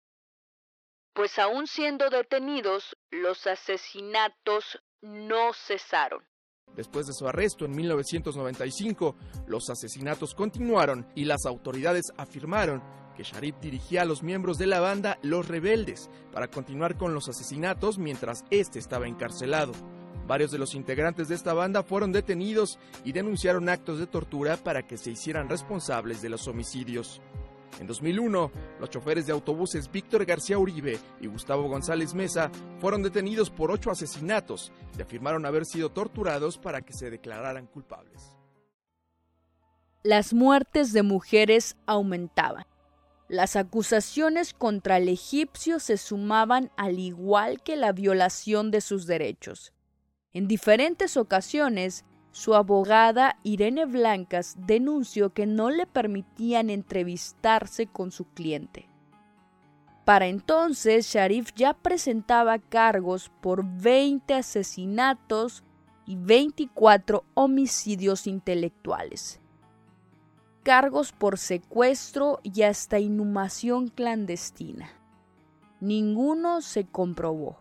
Pues 1.14 1.38
aún 1.38 1.66
siendo 1.66 2.10
detenidos, 2.10 2.96
los 3.10 3.46
asesinatos 3.46 4.78
no 5.02 5.52
cesaron. 5.52 6.22
Después 6.76 7.06
de 7.06 7.12
su 7.12 7.26
arresto 7.26 7.64
en 7.64 7.72
1995, 7.72 9.16
los 9.46 9.68
asesinatos 9.68 10.34
continuaron 10.34 11.06
y 11.16 11.24
las 11.24 11.44
autoridades 11.46 12.12
afirmaron 12.16 12.82
que 13.18 13.24
Sharif 13.24 13.56
dirigía 13.60 14.02
a 14.02 14.04
los 14.04 14.22
miembros 14.22 14.58
de 14.58 14.68
la 14.68 14.78
banda 14.78 15.18
Los 15.22 15.48
Rebeldes 15.48 16.08
para 16.32 16.46
continuar 16.46 16.96
con 16.96 17.14
los 17.14 17.28
asesinatos 17.28 17.98
mientras 17.98 18.44
este 18.50 18.78
estaba 18.78 19.08
encarcelado. 19.08 19.72
Varios 20.28 20.52
de 20.52 20.58
los 20.58 20.76
integrantes 20.76 21.26
de 21.26 21.34
esta 21.34 21.52
banda 21.52 21.82
fueron 21.82 22.12
detenidos 22.12 22.78
y 23.04 23.10
denunciaron 23.10 23.68
actos 23.68 23.98
de 23.98 24.06
tortura 24.06 24.56
para 24.56 24.86
que 24.86 24.96
se 24.96 25.10
hicieran 25.10 25.48
responsables 25.48 26.22
de 26.22 26.28
los 26.28 26.46
homicidios. 26.46 27.20
En 27.80 27.88
2001, 27.88 28.52
los 28.78 28.88
choferes 28.88 29.26
de 29.26 29.32
autobuses 29.32 29.90
Víctor 29.90 30.24
García 30.24 30.56
Uribe 30.56 31.00
y 31.20 31.26
Gustavo 31.26 31.68
González 31.68 32.14
Mesa 32.14 32.52
fueron 32.78 33.02
detenidos 33.02 33.50
por 33.50 33.72
ocho 33.72 33.90
asesinatos 33.90 34.70
y 34.96 35.02
afirmaron 35.02 35.44
haber 35.44 35.66
sido 35.66 35.90
torturados 35.90 36.56
para 36.56 36.82
que 36.82 36.92
se 36.92 37.10
declararan 37.10 37.66
culpables. 37.66 38.36
Las 40.04 40.32
muertes 40.32 40.92
de 40.92 41.02
mujeres 41.02 41.76
aumentaban. 41.84 42.64
Las 43.28 43.56
acusaciones 43.56 44.54
contra 44.54 44.96
el 44.96 45.06
egipcio 45.06 45.80
se 45.80 45.98
sumaban 45.98 46.70
al 46.78 46.98
igual 46.98 47.62
que 47.62 47.76
la 47.76 47.92
violación 47.92 48.70
de 48.70 48.80
sus 48.80 49.06
derechos. 49.06 49.74
En 50.32 50.48
diferentes 50.48 51.18
ocasiones, 51.18 52.06
su 52.30 52.54
abogada 52.54 53.38
Irene 53.42 53.84
Blancas 53.84 54.56
denunció 54.56 55.34
que 55.34 55.44
no 55.44 55.68
le 55.68 55.86
permitían 55.86 56.70
entrevistarse 56.70 57.86
con 57.86 58.12
su 58.12 58.24
cliente. 58.32 58.88
Para 60.06 60.28
entonces, 60.28 61.06
Sharif 61.12 61.50
ya 61.54 61.74
presentaba 61.74 62.58
cargos 62.58 63.30
por 63.42 63.62
20 63.62 64.32
asesinatos 64.32 65.64
y 66.06 66.16
24 66.16 67.24
homicidios 67.34 68.26
intelectuales 68.26 69.42
cargos 70.62 71.12
por 71.12 71.38
secuestro 71.38 72.40
y 72.42 72.62
hasta 72.62 72.98
inhumación 72.98 73.88
clandestina. 73.88 74.90
Ninguno 75.80 76.60
se 76.60 76.84
comprobó. 76.84 77.58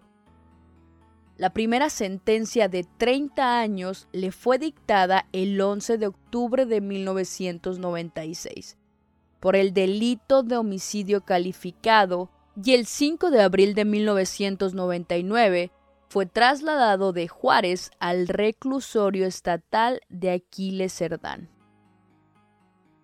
La 1.38 1.52
primera 1.52 1.90
sentencia 1.90 2.68
de 2.68 2.84
30 2.98 3.60
años 3.60 4.08
le 4.12 4.32
fue 4.32 4.58
dictada 4.58 5.28
el 5.32 5.62
11 5.62 5.98
de 6.00 6.08
octubre 6.08 6.66
de 6.66 6.82
1996 6.82 8.78
por 9.40 9.56
el 9.56 9.74
delito 9.74 10.44
de 10.44 10.58
homicidio 10.58 11.22
calificado 11.22 12.30
y 12.64 12.74
el 12.74 12.86
5 12.86 13.30
de 13.30 13.42
abril 13.42 13.76
de 13.76 13.86
1999 13.86 15.72
fue 16.10 16.26
trasladado 16.26 17.14
de 17.14 17.28
Juárez 17.28 17.92
al 18.00 18.28
reclusorio 18.28 19.26
estatal 19.26 20.02
de 20.10 20.32
Aquiles 20.32 20.94
Cerdán. 20.94 21.50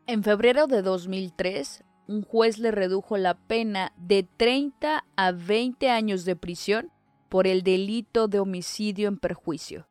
En 0.06 0.22
febrero 0.22 0.68
de 0.68 0.82
2003, 0.82 1.86
un 2.08 2.24
juez 2.24 2.58
le 2.58 2.72
redujo 2.72 3.16
la 3.16 3.36
pena 3.36 3.94
de 3.96 4.24
30 4.24 5.06
a 5.16 5.32
20 5.32 5.90
años 5.90 6.26
de 6.26 6.36
prisión 6.36 6.92
por 7.30 7.48
el 7.48 7.64
delito 7.64 8.28
de 8.28 8.40
homicidio 8.40 9.08
en 9.08 9.18
perjuicio. 9.18 9.88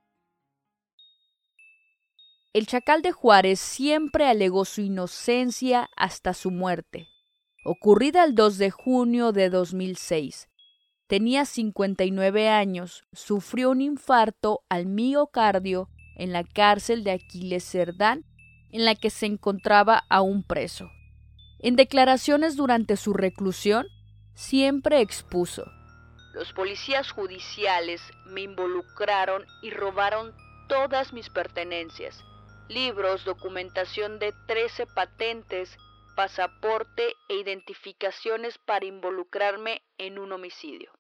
El 2.53 2.67
chacal 2.67 3.01
de 3.01 3.13
Juárez 3.13 3.59
siempre 3.59 4.27
alegó 4.27 4.67
su 4.67 4.83
inocencia 4.83 5.89
hasta 5.97 6.35
su 6.35 6.51
muerte, 6.51 7.09
ocurrida 7.65 8.23
el 8.25 8.35
2 8.35 8.59
de 8.59 8.71
junio 8.71 9.33
de 9.33 9.49
2006. 9.49 10.51
Tenía 11.07 11.47
59 11.47 12.51
años, 12.51 13.05
sufrió 13.15 13.71
un 13.71 13.81
infarto 13.81 14.61
al 14.69 14.85
miocardio 14.85 15.89
en 16.17 16.35
la 16.35 16.45
cárcel 16.45 17.03
de 17.03 17.13
Aquiles 17.13 17.65
Cerdán 17.65 18.27
en 18.73 18.85
la 18.85 18.95
que 18.95 19.11
se 19.11 19.27
encontraba 19.27 20.05
aún 20.09 20.43
preso. 20.43 20.91
En 21.61 21.77
declaraciones 21.77 22.57
durante 22.57 22.97
su 22.97 23.13
reclusión, 23.13 23.87
siempre 24.35 25.01
expuso 25.01 25.65
Los 26.35 26.53
policías 26.53 27.11
judiciales 27.11 28.01
me 28.27 28.41
involucraron 28.41 29.45
y 29.63 29.71
robaron 29.71 30.35
todas 30.69 31.13
mis 31.13 31.29
pertenencias, 31.29 32.25
libros, 32.69 33.25
documentación 33.25 34.19
de 34.19 34.33
13 34.49 34.87
patentes, 34.87 35.77
pasaporte 36.17 37.13
e 37.29 37.37
identificaciones 37.37 38.59
para 38.59 38.87
involucrarme 38.87 39.83
en 39.99 40.19
un 40.19 40.33
homicidio. 40.33 40.91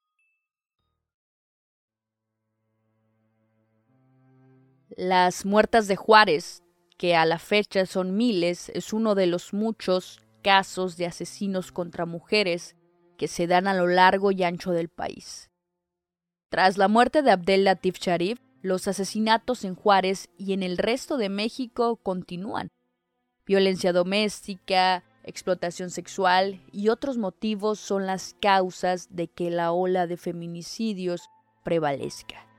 Las 4.90 5.46
muertas 5.46 5.88
de 5.88 5.96
Juárez 5.96 6.62
que 7.02 7.16
a 7.16 7.26
la 7.26 7.40
fecha 7.40 7.84
son 7.84 8.16
miles, 8.16 8.68
es 8.76 8.92
uno 8.92 9.16
de 9.16 9.26
los 9.26 9.52
muchos 9.52 10.20
casos 10.40 10.96
de 10.96 11.06
asesinos 11.06 11.72
contra 11.72 12.06
mujeres 12.06 12.76
que 13.18 13.26
se 13.26 13.48
dan 13.48 13.66
a 13.66 13.74
lo 13.74 13.88
largo 13.88 14.30
y 14.30 14.44
ancho 14.44 14.70
del 14.70 14.88
país. 14.88 15.50
Tras 16.48 16.78
la 16.78 16.86
muerte 16.86 17.22
de 17.22 17.32
Abdel 17.32 17.64
Latif 17.64 17.98
Sharif, 17.98 18.38
los 18.60 18.86
asesinatos 18.86 19.64
en 19.64 19.74
Juárez 19.74 20.28
y 20.38 20.52
en 20.52 20.62
el 20.62 20.78
resto 20.78 21.16
de 21.16 21.28
México 21.28 21.96
continúan. 21.96 22.70
Violencia 23.46 23.92
doméstica, 23.92 25.02
explotación 25.24 25.90
sexual 25.90 26.62
y 26.70 26.88
otros 26.88 27.18
motivos 27.18 27.80
son 27.80 28.06
las 28.06 28.36
causas 28.40 29.08
de 29.10 29.26
que 29.26 29.50
la 29.50 29.72
ola 29.72 30.06
de 30.06 30.18
feminicidios 30.18 31.22
prevalezca. 31.64 32.51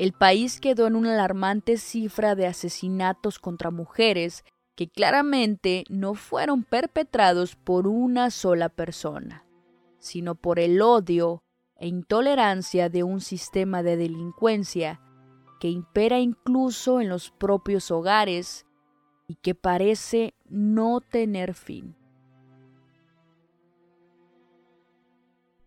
El 0.00 0.14
país 0.14 0.62
quedó 0.62 0.86
en 0.86 0.96
una 0.96 1.12
alarmante 1.12 1.76
cifra 1.76 2.34
de 2.34 2.46
asesinatos 2.46 3.38
contra 3.38 3.70
mujeres 3.70 4.46
que 4.74 4.88
claramente 4.88 5.84
no 5.90 6.14
fueron 6.14 6.64
perpetrados 6.64 7.54
por 7.54 7.86
una 7.86 8.30
sola 8.30 8.70
persona, 8.70 9.44
sino 9.98 10.36
por 10.36 10.58
el 10.58 10.80
odio 10.80 11.42
e 11.76 11.86
intolerancia 11.86 12.88
de 12.88 13.02
un 13.02 13.20
sistema 13.20 13.82
de 13.82 13.98
delincuencia 13.98 15.02
que 15.60 15.68
impera 15.68 16.18
incluso 16.18 17.02
en 17.02 17.10
los 17.10 17.30
propios 17.30 17.90
hogares 17.90 18.64
y 19.28 19.34
que 19.34 19.54
parece 19.54 20.32
no 20.48 21.02
tener 21.02 21.52
fin. 21.52 21.94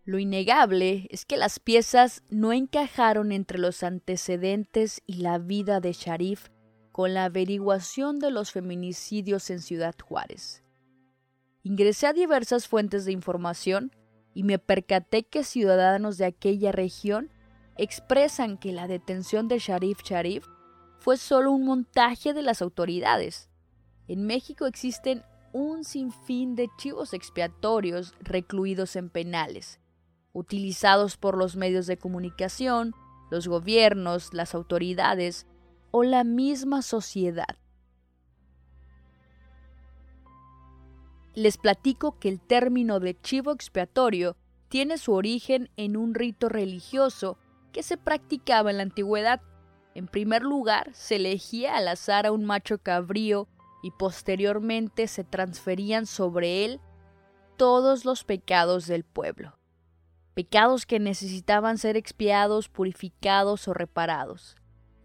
Lo 0.06 0.18
innegable 0.18 1.06
es 1.10 1.24
que 1.24 1.38
las 1.38 1.58
piezas 1.58 2.22
no 2.28 2.52
encajaron 2.52 3.32
entre 3.32 3.58
los 3.58 3.82
antecedentes 3.82 5.00
y 5.06 5.14
la 5.14 5.38
vida 5.38 5.80
de 5.80 5.94
Sharif 5.94 6.48
con 6.92 7.14
la 7.14 7.24
averiguación 7.24 8.18
de 8.18 8.30
los 8.30 8.52
feminicidios 8.52 9.48
en 9.48 9.60
Ciudad 9.60 9.94
Juárez. 9.98 10.62
Ingresé 11.62 12.06
a 12.06 12.12
diversas 12.12 12.68
fuentes 12.68 13.06
de 13.06 13.12
información 13.12 13.92
y 14.34 14.42
me 14.42 14.58
percaté 14.58 15.24
que 15.24 15.42
ciudadanos 15.42 16.18
de 16.18 16.26
aquella 16.26 16.70
región 16.70 17.30
expresan 17.78 18.58
que 18.58 18.72
la 18.72 18.86
detención 18.86 19.48
de 19.48 19.58
Sharif 19.58 20.02
Sharif 20.02 20.46
fue 20.98 21.16
solo 21.16 21.50
un 21.50 21.64
montaje 21.64 22.34
de 22.34 22.42
las 22.42 22.60
autoridades. 22.60 23.48
En 24.06 24.26
México 24.26 24.66
existen 24.66 25.22
un 25.54 25.82
sinfín 25.84 26.56
de 26.56 26.68
chivos 26.76 27.14
expiatorios 27.14 28.12
recluidos 28.20 28.96
en 28.96 29.08
penales, 29.08 29.80
utilizados 30.34 31.16
por 31.16 31.38
los 31.38 31.56
medios 31.56 31.86
de 31.86 31.96
comunicación, 31.96 32.94
los 33.30 33.48
gobiernos, 33.48 34.34
las 34.34 34.54
autoridades 34.54 35.46
o 35.90 36.02
la 36.02 36.24
misma 36.24 36.82
sociedad. 36.82 37.56
Les 41.34 41.56
platico 41.56 42.18
que 42.18 42.28
el 42.28 42.40
término 42.40 43.00
de 43.00 43.18
chivo 43.20 43.52
expiatorio 43.52 44.36
tiene 44.68 44.98
su 44.98 45.12
origen 45.14 45.70
en 45.76 45.96
un 45.96 46.14
rito 46.14 46.48
religioso 46.48 47.38
que 47.72 47.82
se 47.82 47.96
practicaba 47.96 48.70
en 48.70 48.76
la 48.76 48.82
antigüedad. 48.82 49.40
En 49.94 50.08
primer 50.08 50.42
lugar, 50.42 50.90
se 50.94 51.16
elegía 51.16 51.76
al 51.76 51.88
azar 51.88 52.26
a 52.26 52.32
un 52.32 52.44
macho 52.44 52.78
cabrío 52.78 53.48
y 53.82 53.92
posteriormente 53.92 55.06
se 55.06 55.22
transferían 55.22 56.06
sobre 56.06 56.64
él 56.64 56.80
todos 57.56 58.04
los 58.04 58.24
pecados 58.24 58.86
del 58.86 59.04
pueblo 59.04 59.56
pecados 60.34 60.84
que 60.84 60.98
necesitaban 60.98 61.78
ser 61.78 61.96
expiados, 61.96 62.68
purificados 62.68 63.68
o 63.68 63.74
reparados. 63.74 64.56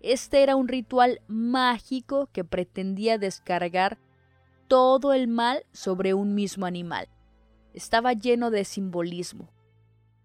Este 0.01 0.41
era 0.41 0.55
un 0.55 0.67
ritual 0.67 1.21
mágico 1.27 2.29
que 2.33 2.43
pretendía 2.43 3.19
descargar 3.19 3.99
todo 4.67 5.13
el 5.13 5.27
mal 5.27 5.65
sobre 5.71 6.15
un 6.15 6.33
mismo 6.33 6.65
animal. 6.65 7.07
Estaba 7.73 8.13
lleno 8.13 8.49
de 8.49 8.65
simbolismo, 8.65 9.51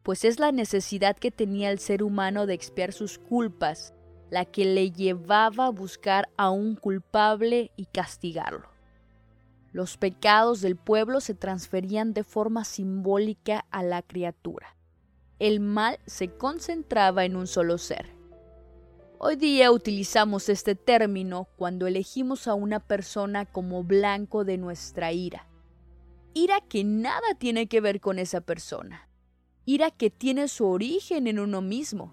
pues 0.03 0.25
es 0.25 0.39
la 0.39 0.53
necesidad 0.53 1.17
que 1.17 1.31
tenía 1.31 1.71
el 1.71 1.79
ser 1.79 2.03
humano 2.03 2.47
de 2.47 2.55
expiar 2.55 2.93
sus 2.93 3.19
culpas 3.19 3.93
la 4.31 4.47
que 4.47 4.65
le 4.65 4.91
llevaba 4.91 5.67
a 5.67 5.71
buscar 5.71 6.29
a 6.37 6.51
un 6.51 6.77
culpable 6.77 7.71
y 7.77 7.85
castigarlo. 7.85 8.69
Los 9.71 9.97
pecados 9.97 10.61
del 10.61 10.77
pueblo 10.77 11.21
se 11.21 11.35
transferían 11.35 12.15
de 12.15 12.25
forma 12.25 12.65
simbólica 12.65 13.67
a 13.71 13.83
la 13.83 14.03
criatura 14.03 14.75
el 15.39 15.59
mal 15.61 15.99
se 16.07 16.29
concentraba 16.29 17.25
en 17.25 17.37
un 17.37 17.47
solo 17.47 17.79
ser. 17.79 18.15
Hoy 19.19 19.37
día 19.37 19.73
utilizamos 19.73 20.49
este 20.49 20.75
término 20.75 21.49
cuando 21.57 21.87
elegimos 21.87 22.47
a 22.47 22.55
una 22.55 22.79
persona 22.79 23.47
como 23.47 23.83
blanco 23.83 24.45
de 24.45 24.59
nuestra 24.59 25.13
ira. 25.13 25.49
Ira 26.35 26.61
que 26.61 26.85
nada 26.85 27.35
tiene 27.39 27.67
que 27.67 27.81
ver 27.81 28.01
con 28.01 28.19
esa 28.19 28.41
persona. 28.43 29.09
Ira 29.65 29.91
que 29.91 30.11
tiene 30.11 30.49
su 30.49 30.67
origen 30.67 31.27
en 31.27 31.39
uno 31.39 31.63
mismo. 31.63 32.13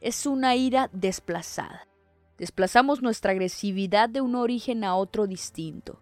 Es 0.00 0.26
una 0.26 0.54
ira 0.56 0.90
desplazada. 0.92 1.88
Desplazamos 2.38 3.02
nuestra 3.02 3.32
agresividad 3.32 4.08
de 4.08 4.20
un 4.20 4.34
origen 4.34 4.84
a 4.84 4.96
otro 4.96 5.26
distinto. 5.26 6.00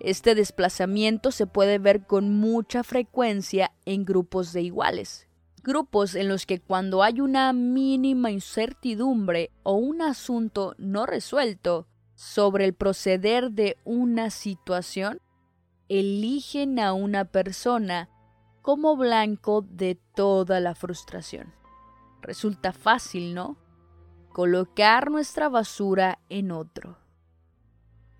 Este 0.00 0.34
desplazamiento 0.34 1.30
se 1.30 1.46
puede 1.46 1.78
ver 1.78 2.06
con 2.06 2.38
mucha 2.38 2.82
frecuencia 2.82 3.72
en 3.84 4.04
grupos 4.04 4.52
de 4.52 4.62
iguales 4.62 5.25
grupos 5.66 6.14
en 6.14 6.28
los 6.28 6.46
que 6.46 6.60
cuando 6.60 7.02
hay 7.02 7.20
una 7.20 7.52
mínima 7.52 8.30
incertidumbre 8.30 9.50
o 9.64 9.74
un 9.74 10.00
asunto 10.00 10.76
no 10.78 11.06
resuelto 11.06 11.88
sobre 12.14 12.64
el 12.64 12.72
proceder 12.72 13.50
de 13.50 13.76
una 13.84 14.30
situación, 14.30 15.20
eligen 15.88 16.78
a 16.78 16.92
una 16.92 17.24
persona 17.24 18.08
como 18.62 18.96
blanco 18.96 19.62
de 19.62 19.98
toda 20.14 20.60
la 20.60 20.76
frustración. 20.76 21.52
Resulta 22.22 22.72
fácil, 22.72 23.34
¿no? 23.34 23.56
Colocar 24.32 25.10
nuestra 25.10 25.48
basura 25.48 26.20
en 26.28 26.52
otro. 26.52 26.96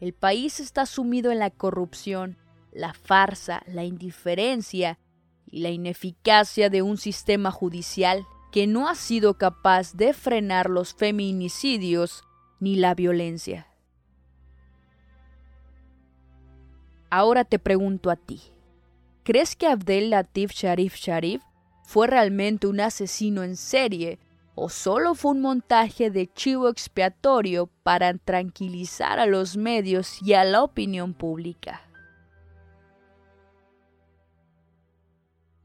El 0.01 0.15
país 0.15 0.59
está 0.59 0.85
sumido 0.85 1.31
en 1.31 1.39
la 1.39 1.51
corrupción, 1.51 2.39
la 2.73 2.93
farsa, 2.93 3.63
la 3.67 3.85
indiferencia 3.85 4.99
y 5.47 5.61
la 5.61 5.71
ineficacia 5.71 6.71
de 6.71 6.83
un 6.83 6.97
sistema 6.97 7.51
judicial 7.51 8.27
que 8.53 8.67
no 8.67 8.89
ha 8.89 8.95
sido 8.95 9.35
capaz 9.35 9.95
de 9.95 10.13
frenar 10.13 10.71
los 10.71 10.95
feminicidios 10.95 12.25
ni 12.61 12.77
la 12.77 12.95
violencia. 12.95 13.67
Ahora 17.11 17.45
te 17.45 17.59
pregunto 17.59 18.11
a 18.11 18.17
ti, 18.17 18.43
¿crees 19.23 19.57
que 19.57 19.67
Abdel 19.67 20.11
Latif 20.11 20.53
Sharif 20.53 20.97
Sharif 20.97 21.43
fue 21.85 22.09
realmente 22.09 22.67
un 22.67 22.81
asesino 22.81 23.43
en 23.43 23.57
serie 23.57 24.19
o 24.57 24.71
solo 24.71 25.15
fue 25.15 25.33
un 25.33 25.43
montaje 25.43 26.11
de 26.11 26.27
chivo 26.33 26.69
expiatorio 26.69 27.69
para 27.83 28.15
tranquilizar 28.15 29.21
a 29.21 29.27
los 29.27 29.57
medios 29.57 30.21
y 30.23 30.33
a 30.33 30.45
la 30.45 30.63
opinión 30.63 31.13
pública? 31.13 31.86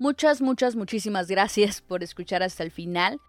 Muchas, 0.02 0.42
muchas, 0.42 0.76
muchísimas 0.76 1.28
gracias 1.28 1.80
por 1.80 2.02
escuchar 2.02 2.42
hasta 2.42 2.64
el 2.64 2.72
final. 2.72 3.22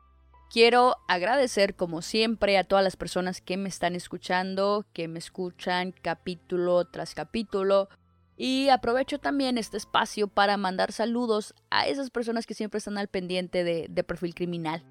Quiero 0.50 0.96
agradecer 1.06 1.76
como 1.76 2.00
siempre 2.00 2.56
a 2.56 2.64
todas 2.64 2.82
las 2.82 2.96
personas 2.96 3.42
que 3.42 3.58
me 3.58 3.68
están 3.68 3.94
escuchando, 3.94 4.86
que 4.94 5.06
me 5.06 5.18
escuchan 5.18 5.92
capítulo 5.92 6.86
tras 6.86 7.14
capítulo. 7.14 7.90
Y 8.38 8.70
aprovecho 8.70 9.18
también 9.18 9.58
este 9.58 9.76
espacio 9.76 10.28
para 10.28 10.56
mandar 10.56 10.92
saludos 10.92 11.54
a 11.68 11.86
esas 11.88 12.08
personas 12.08 12.46
que 12.46 12.54
siempre 12.54 12.78
están 12.78 12.96
al 12.96 13.08
pendiente 13.08 13.64
de, 13.64 14.04
perfil 14.04 14.34
criminal. 14.34 14.82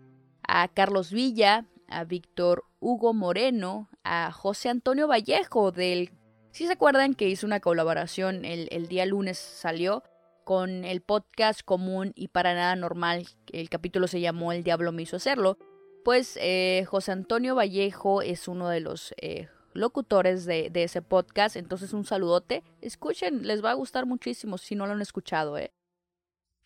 A 0.48 0.68
Carlos 0.68 1.12
Villa, 1.12 1.66
a 1.88 2.04
Víctor 2.04 2.64
Hugo 2.80 3.16
Moreno, 3.16 3.90
a 4.04 4.32
José 4.32 4.70
Antonio 4.70 5.08
Vallejo 5.08 5.72
del... 5.72 6.12
Si 6.52 6.68
se 6.68 6.74
acuerdan 6.74 7.16
que 7.16 7.28
hizo 7.28 7.48
una 7.48 7.60
colaboración 7.60 8.46
el, 8.46 8.68
el 8.70 8.88
día 8.88 9.08
lunes 9.08 9.40
salió 9.40 10.04
con 10.52 10.84
el 10.84 11.00
podcast 11.00 11.62
común 11.64 12.12
y 12.14 12.28
para 12.28 12.54
nada 12.54 12.76
normal, 12.76 13.26
el 13.54 13.70
capítulo 13.70 14.08
se 14.08 14.20
llamó 14.20 14.52
El 14.52 14.66
Diablo 14.66 14.92
me 14.92 15.04
hizo 15.04 15.16
hacerlo, 15.16 15.58
pues 16.04 16.38
eh, 16.42 16.84
José 16.90 17.14
Antonio 17.14 17.56
Vallejo 17.56 18.22
es 18.22 18.50
uno 18.50 18.68
de 18.68 18.82
los 18.82 19.14
eh, 19.22 19.48
locutores 19.72 20.44
de, 20.44 20.70
ese 20.74 21.02
podcast, 21.02 21.56
entonces 21.56 21.94
un 21.94 22.04
saludote, 22.04 22.66
escuchen, 22.82 23.48
les 23.48 23.64
va 23.64 23.72
a 23.72 23.76
gustar 23.76 24.06
muchísimo 24.06 24.58
si 24.58 24.76
no 24.76 24.88
lo 24.88 24.92
han 24.92 25.02
escuchado, 25.02 25.58
¿eh? 25.58 25.72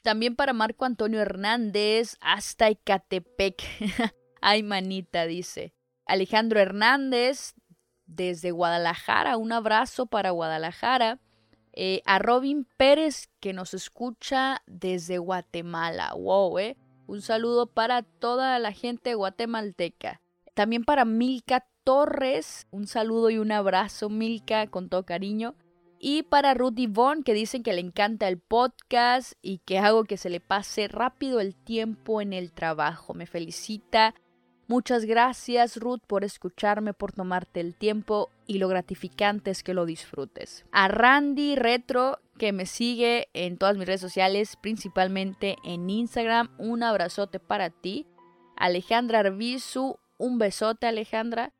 También 0.01 0.35
para 0.35 0.53
Marco 0.53 0.85
Antonio 0.85 1.21
Hernández, 1.21 2.17
hasta 2.21 2.69
Ecatepec. 2.69 3.61
Ay, 4.41 4.63
manita, 4.63 5.27
dice. 5.27 5.75
Alejandro 6.07 6.59
Hernández, 6.59 7.53
desde 8.07 8.49
Guadalajara, 8.49 9.37
un 9.37 9.51
abrazo 9.51 10.07
para 10.07 10.31
Guadalajara. 10.31 11.19
Eh, 11.75 12.01
a 12.05 12.19
Robin 12.19 12.65
Pérez, 12.77 13.27
que 13.41 13.51
nos 13.51 13.73
escucha 13.73 14.61
desde 14.65 15.17
Guatemala. 15.17 16.13
Wow, 16.13 16.59
eh. 16.59 16.77
Un 17.05 17.21
saludo 17.21 17.67
para 17.67 18.01
toda 18.01 18.57
la 18.59 18.71
gente 18.71 19.13
guatemalteca. 19.13 20.21
También 20.53 20.85
para 20.85 21.05
Milka 21.05 21.67
Torres, 21.83 22.65
un 22.71 22.87
saludo 22.87 23.29
y 23.29 23.37
un 23.37 23.51
abrazo, 23.51 24.09
Milka, 24.09 24.67
con 24.67 24.89
todo 24.89 25.05
cariño. 25.05 25.55
Y 25.99 26.23
para 26.23 26.53
Ruth 26.53 26.75
Yvonne, 26.75 27.23
que 27.23 27.33
dicen 27.33 27.61
que 27.61 27.73
le 27.73 27.81
encanta 27.81 28.27
el 28.27 28.39
podcast 28.39 29.33
y 29.41 29.59
que 29.59 29.79
hago 29.79 30.03
que 30.05 30.17
se 30.17 30.29
le 30.29 30.39
pase 30.39 30.87
rápido 30.87 31.39
el 31.39 31.55
tiempo 31.55 32.21
en 32.21 32.31
el 32.33 32.53
trabajo. 32.53 33.13
Me 33.13 33.25
felicita 33.25 34.15
Muchas 34.67 35.05
gracias 35.05 35.77
Ruth 35.77 36.01
por 36.07 36.23
escucharme, 36.23 36.93
por 36.93 37.11
tomarte 37.11 37.59
el 37.59 37.75
tiempo 37.75 38.31
y 38.47 38.57
lo 38.57 38.67
gratificante 38.67 39.51
es 39.51 39.61
que 39.61 39.75
lo 39.75 39.85
disfrutes. 39.85 40.65
A 40.71 40.87
Randy 40.87 41.55
Retro 41.55 42.19
que 42.37 42.51
me 42.51 42.65
sigue 42.65 43.29
en 43.33 43.57
todas 43.57 43.77
mis 43.77 43.87
redes 43.87 44.01
sociales, 44.01 44.57
principalmente 44.59 45.55
en 45.63 45.89
Instagram, 45.89 46.49
un 46.57 46.83
abrazote 46.83 47.39
para 47.39 47.69
ti. 47.69 48.07
Alejandra 48.57 49.19
Arbizu, 49.19 49.97
un 50.17 50.37
besote 50.37 50.87
Alejandra. 50.87 51.53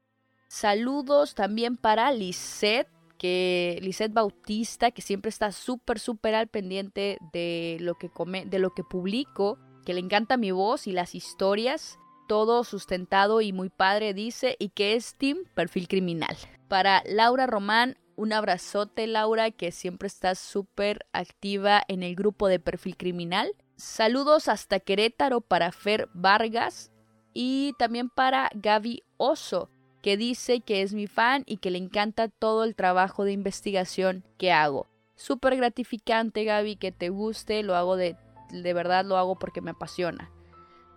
Saludos 0.48 1.36
también 1.36 1.78
para 1.78 2.12
Lisette, 2.12 2.90
que 3.18 3.80
Lisette 3.82 4.14
Bautista, 4.14 4.92
que 4.92 5.02
siempre 5.02 5.30
está 5.30 5.52
súper, 5.52 6.00
súper 6.00 6.36
al 6.36 6.48
pendiente 6.48 7.18
de 7.32 7.78
lo 7.80 7.96
que 7.96 8.10
come, 8.10 8.46
de 8.46 8.60
lo 8.60 8.72
que 8.72 8.84
publico, 8.84 9.58
que 9.86 9.94
le 9.94 10.02
encanta 10.02 10.38
mi 10.38 10.52
voz 10.52 10.88
y 10.88 10.92
las 10.92 11.16
historias 11.16 12.00
todo 12.28 12.64
sustentado 12.64 13.42
y 13.42 13.54
muy 13.54 13.70
padre, 13.70 14.14
dice, 14.14 14.56
y 14.60 14.70
que 14.70 14.96
es 14.96 15.16
Team 15.16 15.40
Perfil 15.54 15.88
Criminal. 15.88 16.36
Para 16.68 17.04
Laura 17.06 17.48
Román, 17.48 17.98
Un 18.18 18.32
abrazote, 18.32 19.08
Laura, 19.08 19.52
que 19.52 19.72
siempre 19.72 20.08
estás 20.08 20.40
súper 20.40 21.06
activa 21.12 21.82
en 21.90 22.02
el 22.02 22.16
grupo 22.16 22.48
de 22.48 22.60
perfil 22.60 22.96
criminal. 22.96 23.54
Saludos 23.76 24.48
hasta 24.48 24.80
Querétaro 24.80 25.42
para 25.42 25.74
Fer 25.74 26.08
Vargas 26.14 26.92
y 27.34 27.74
también 27.78 28.10
para 28.10 28.50
Gaby 28.56 29.04
Oso, 29.18 29.70
que 30.02 30.16
dice 30.16 30.62
que 30.62 30.82
es 30.82 30.94
mi 30.94 31.08
fan 31.08 31.44
y 31.46 31.58
que 31.58 31.72
le 31.72 31.78
encanta 31.78 32.30
todo 32.30 32.64
el 32.64 32.76
trabajo 32.76 33.26
de 33.26 33.34
investigación 33.34 34.24
que 34.38 34.54
hago. 34.54 34.88
Súper 35.16 35.58
gratificante, 35.58 36.46
Gaby, 36.46 36.78
que 36.78 36.94
te 36.94 37.10
guste, 37.10 37.64
lo 37.64 37.76
hago 37.76 37.98
de, 37.98 38.16
de 38.52 38.74
verdad, 38.74 39.04
lo 39.04 39.18
hago 39.18 39.36
porque 39.38 39.60
me 39.60 39.72
apasiona. 39.72 40.32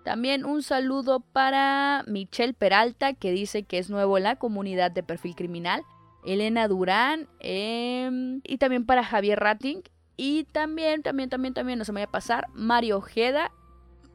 También 0.08 0.46
un 0.46 0.62
saludo 0.62 1.20
para 1.20 2.02
Michelle 2.06 2.54
Peralta, 2.54 3.12
que 3.12 3.30
dice 3.30 3.64
que 3.64 3.76
es 3.76 3.90
nuevo 3.90 4.16
en 4.16 4.24
la 4.24 4.36
comunidad 4.36 4.90
de 4.90 5.02
perfil 5.02 5.34
criminal. 5.34 5.82
Elena 6.24 6.66
Durán 6.66 7.28
em, 7.40 8.40
y 8.42 8.56
también 8.56 8.86
para 8.86 9.04
Javier 9.04 9.38
Rating. 9.38 9.82
Y 10.16 10.44
también, 10.44 11.02
también, 11.02 11.28
también, 11.28 11.52
también, 11.52 11.78
no 11.78 11.84
se 11.84 11.92
me 11.92 12.00
vaya 12.00 12.08
a 12.08 12.10
pasar, 12.10 12.46
Mario 12.54 12.96
Ojeda. 12.96 13.52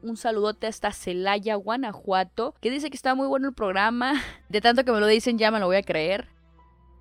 Un 0.02 0.16
saludote 0.16 0.66
hasta 0.66 0.90
Celaya, 0.90 1.54
Guanajuato, 1.54 2.56
que 2.60 2.70
dice 2.70 2.90
que 2.90 2.96
está 2.96 3.14
muy 3.14 3.28
bueno 3.28 3.46
el 3.46 3.54
programa. 3.54 4.14
De 4.48 4.60
tanto 4.60 4.84
que 4.84 4.90
me 4.90 4.98
lo 4.98 5.06
dicen, 5.06 5.38
ya 5.38 5.52
me 5.52 5.60
lo 5.60 5.66
voy 5.66 5.76
a 5.76 5.84
creer. 5.84 6.26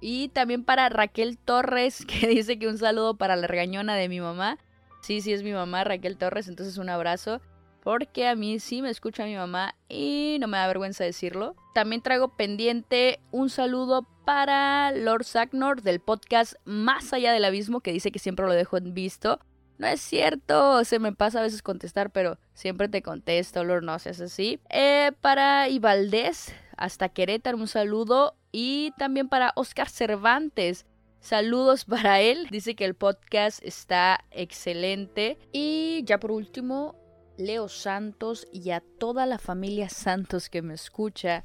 Y 0.01 0.27
también 0.27 0.63
para 0.63 0.89
Raquel 0.89 1.39
Torres, 1.39 2.05
que 2.05 2.27
dice 2.27 2.59
que 2.59 2.67
un 2.67 2.77
saludo 2.77 3.17
para 3.17 3.35
la 3.37 3.47
regañona 3.47 3.95
de 3.95 4.07
mi 4.07 4.21
mamá. 4.21 4.59
Sí, 5.01 5.21
sí, 5.21 5.33
es 5.33 5.41
mi 5.41 5.51
mamá, 5.51 5.83
Raquel 5.83 6.15
Torres, 6.15 6.47
entonces 6.47 6.77
un 6.77 6.89
abrazo 6.89 7.41
porque 7.83 8.27
a 8.27 8.35
mí 8.35 8.59
sí 8.59 8.81
me 8.81 8.89
escucha 8.89 9.25
mi 9.25 9.35
mamá 9.35 9.75
y 9.89 10.37
no 10.39 10.47
me 10.47 10.57
da 10.57 10.67
vergüenza 10.67 11.03
decirlo. 11.03 11.55
También 11.73 12.01
traigo 12.01 12.29
pendiente 12.29 13.19
un 13.31 13.49
saludo 13.49 14.07
para 14.25 14.91
Lord 14.91 15.25
Sagnor 15.25 15.81
del 15.81 15.99
podcast 15.99 16.53
Más 16.63 17.11
allá 17.11 17.33
del 17.33 17.43
abismo, 17.43 17.81
que 17.81 17.91
dice 17.91 18.11
que 18.11 18.19
siempre 18.19 18.45
lo 18.45 18.53
dejo 18.53 18.77
en 18.77 18.93
visto. 18.93 19.39
No 19.77 19.87
es 19.87 19.99
cierto, 19.99 20.85
se 20.85 20.99
me 20.99 21.11
pasa 21.11 21.39
a 21.39 21.43
veces 21.43 21.61
contestar, 21.61 22.11
pero 22.11 22.37
siempre 22.53 22.87
te 22.87 23.01
contesto, 23.01 23.63
Lord, 23.65 23.83
no 23.83 23.99
seas 23.99 24.21
así. 24.21 24.61
Eh, 24.69 25.11
para 25.19 25.67
Ibaldés, 25.67 26.53
hasta 26.77 27.09
Querétaro, 27.09 27.57
un 27.57 27.67
saludo. 27.67 28.35
Y 28.51 28.93
también 28.97 29.27
para 29.27 29.51
Oscar 29.55 29.89
Cervantes, 29.89 30.85
Saludos 31.23 31.85
para 31.85 32.19
él. 32.19 32.47
Dice 32.51 32.75
que 32.75 32.83
el 32.83 32.95
podcast 32.95 33.63
está 33.63 34.25
excelente. 34.29 35.37
Y 35.53 36.01
ya 36.03 36.19
por 36.19 36.31
último, 36.31 36.95
Leo 37.37 37.67
Santos 37.67 38.47
y 38.51 38.71
a 38.71 38.81
toda 38.81 39.25
la 39.25 39.39
familia 39.39 39.89
Santos 39.89 40.49
que 40.49 40.61
me 40.61 40.73
escucha. 40.73 41.43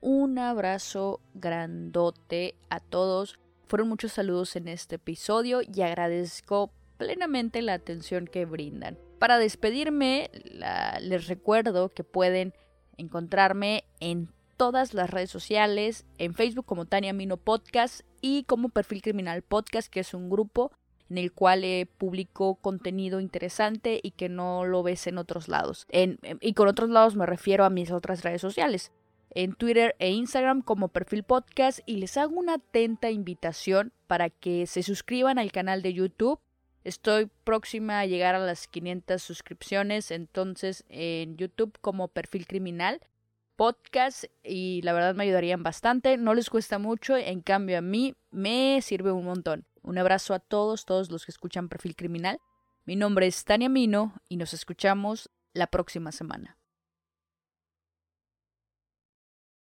Un 0.00 0.38
abrazo 0.38 1.20
grandote 1.34 2.56
a 2.70 2.80
todos. 2.80 3.38
Fueron 3.66 3.88
muchos 3.88 4.12
saludos 4.12 4.54
en 4.56 4.68
este 4.68 4.96
episodio 4.96 5.60
y 5.62 5.80
agradezco 5.82 6.70
plenamente 6.98 7.62
la 7.62 7.74
atención 7.74 8.26
que 8.26 8.44
brindan. 8.44 8.98
Para 9.18 9.38
despedirme, 9.38 10.30
les 11.00 11.26
recuerdo 11.26 11.88
que 11.88 12.04
pueden 12.04 12.54
encontrarme 12.96 13.84
en 14.00 14.28
todas 14.56 14.94
las 14.94 15.10
redes 15.10 15.30
sociales, 15.30 16.04
en 16.18 16.34
Facebook 16.34 16.66
como 16.66 16.86
Tania 16.86 17.12
Mino 17.12 17.36
Podcast 17.36 18.02
y 18.20 18.44
como 18.44 18.68
Perfil 18.68 19.02
Criminal 19.02 19.42
Podcast, 19.42 19.88
que 19.88 20.00
es 20.00 20.14
un 20.14 20.30
grupo 20.30 20.70
en 21.10 21.18
el 21.18 21.32
cual 21.32 21.64
eh, 21.64 21.86
publico 21.98 22.56
contenido 22.56 23.20
interesante 23.20 24.00
y 24.02 24.12
que 24.12 24.28
no 24.28 24.64
lo 24.64 24.82
ves 24.82 25.06
en 25.06 25.18
otros 25.18 25.48
lados. 25.48 25.86
En, 25.90 26.18
y 26.40 26.54
con 26.54 26.68
otros 26.68 26.90
lados 26.90 27.16
me 27.16 27.26
refiero 27.26 27.64
a 27.64 27.70
mis 27.70 27.90
otras 27.90 28.22
redes 28.22 28.40
sociales. 28.40 28.92
En 29.30 29.54
Twitter 29.54 29.96
e 29.98 30.10
Instagram 30.10 30.62
como 30.62 30.88
perfil 30.88 31.24
podcast 31.24 31.80
y 31.86 31.96
les 31.96 32.16
hago 32.16 32.36
una 32.36 32.54
atenta 32.54 33.10
invitación 33.10 33.92
para 34.06 34.30
que 34.30 34.66
se 34.66 34.82
suscriban 34.82 35.38
al 35.38 35.50
canal 35.50 35.82
de 35.82 35.92
YouTube. 35.92 36.38
Estoy 36.84 37.30
próxima 37.44 38.00
a 38.00 38.06
llegar 38.06 38.34
a 38.34 38.38
las 38.38 38.68
500 38.68 39.20
suscripciones, 39.20 40.10
entonces 40.10 40.84
en 40.88 41.36
YouTube 41.36 41.76
como 41.80 42.08
perfil 42.08 42.46
criminal 42.46 43.00
podcast 43.56 44.24
y 44.42 44.82
la 44.82 44.92
verdad 44.92 45.14
me 45.14 45.24
ayudarían 45.24 45.62
bastante. 45.62 46.16
No 46.16 46.34
les 46.34 46.50
cuesta 46.50 46.78
mucho, 46.78 47.16
en 47.16 47.40
cambio 47.40 47.78
a 47.78 47.82
mí 47.82 48.14
me 48.30 48.80
sirve 48.82 49.12
un 49.12 49.24
montón. 49.24 49.64
Un 49.84 49.98
abrazo 49.98 50.32
a 50.32 50.38
todos, 50.40 50.86
todos 50.86 51.10
los 51.10 51.26
que 51.26 51.30
escuchan 51.30 51.68
Perfil 51.68 51.94
Criminal. 51.94 52.40
Mi 52.86 52.96
nombre 52.96 53.26
es 53.26 53.44
Tania 53.44 53.68
Mino 53.68 54.14
y 54.30 54.38
nos 54.38 54.54
escuchamos 54.54 55.30
la 55.52 55.66
próxima 55.66 56.10
semana. 56.10 56.56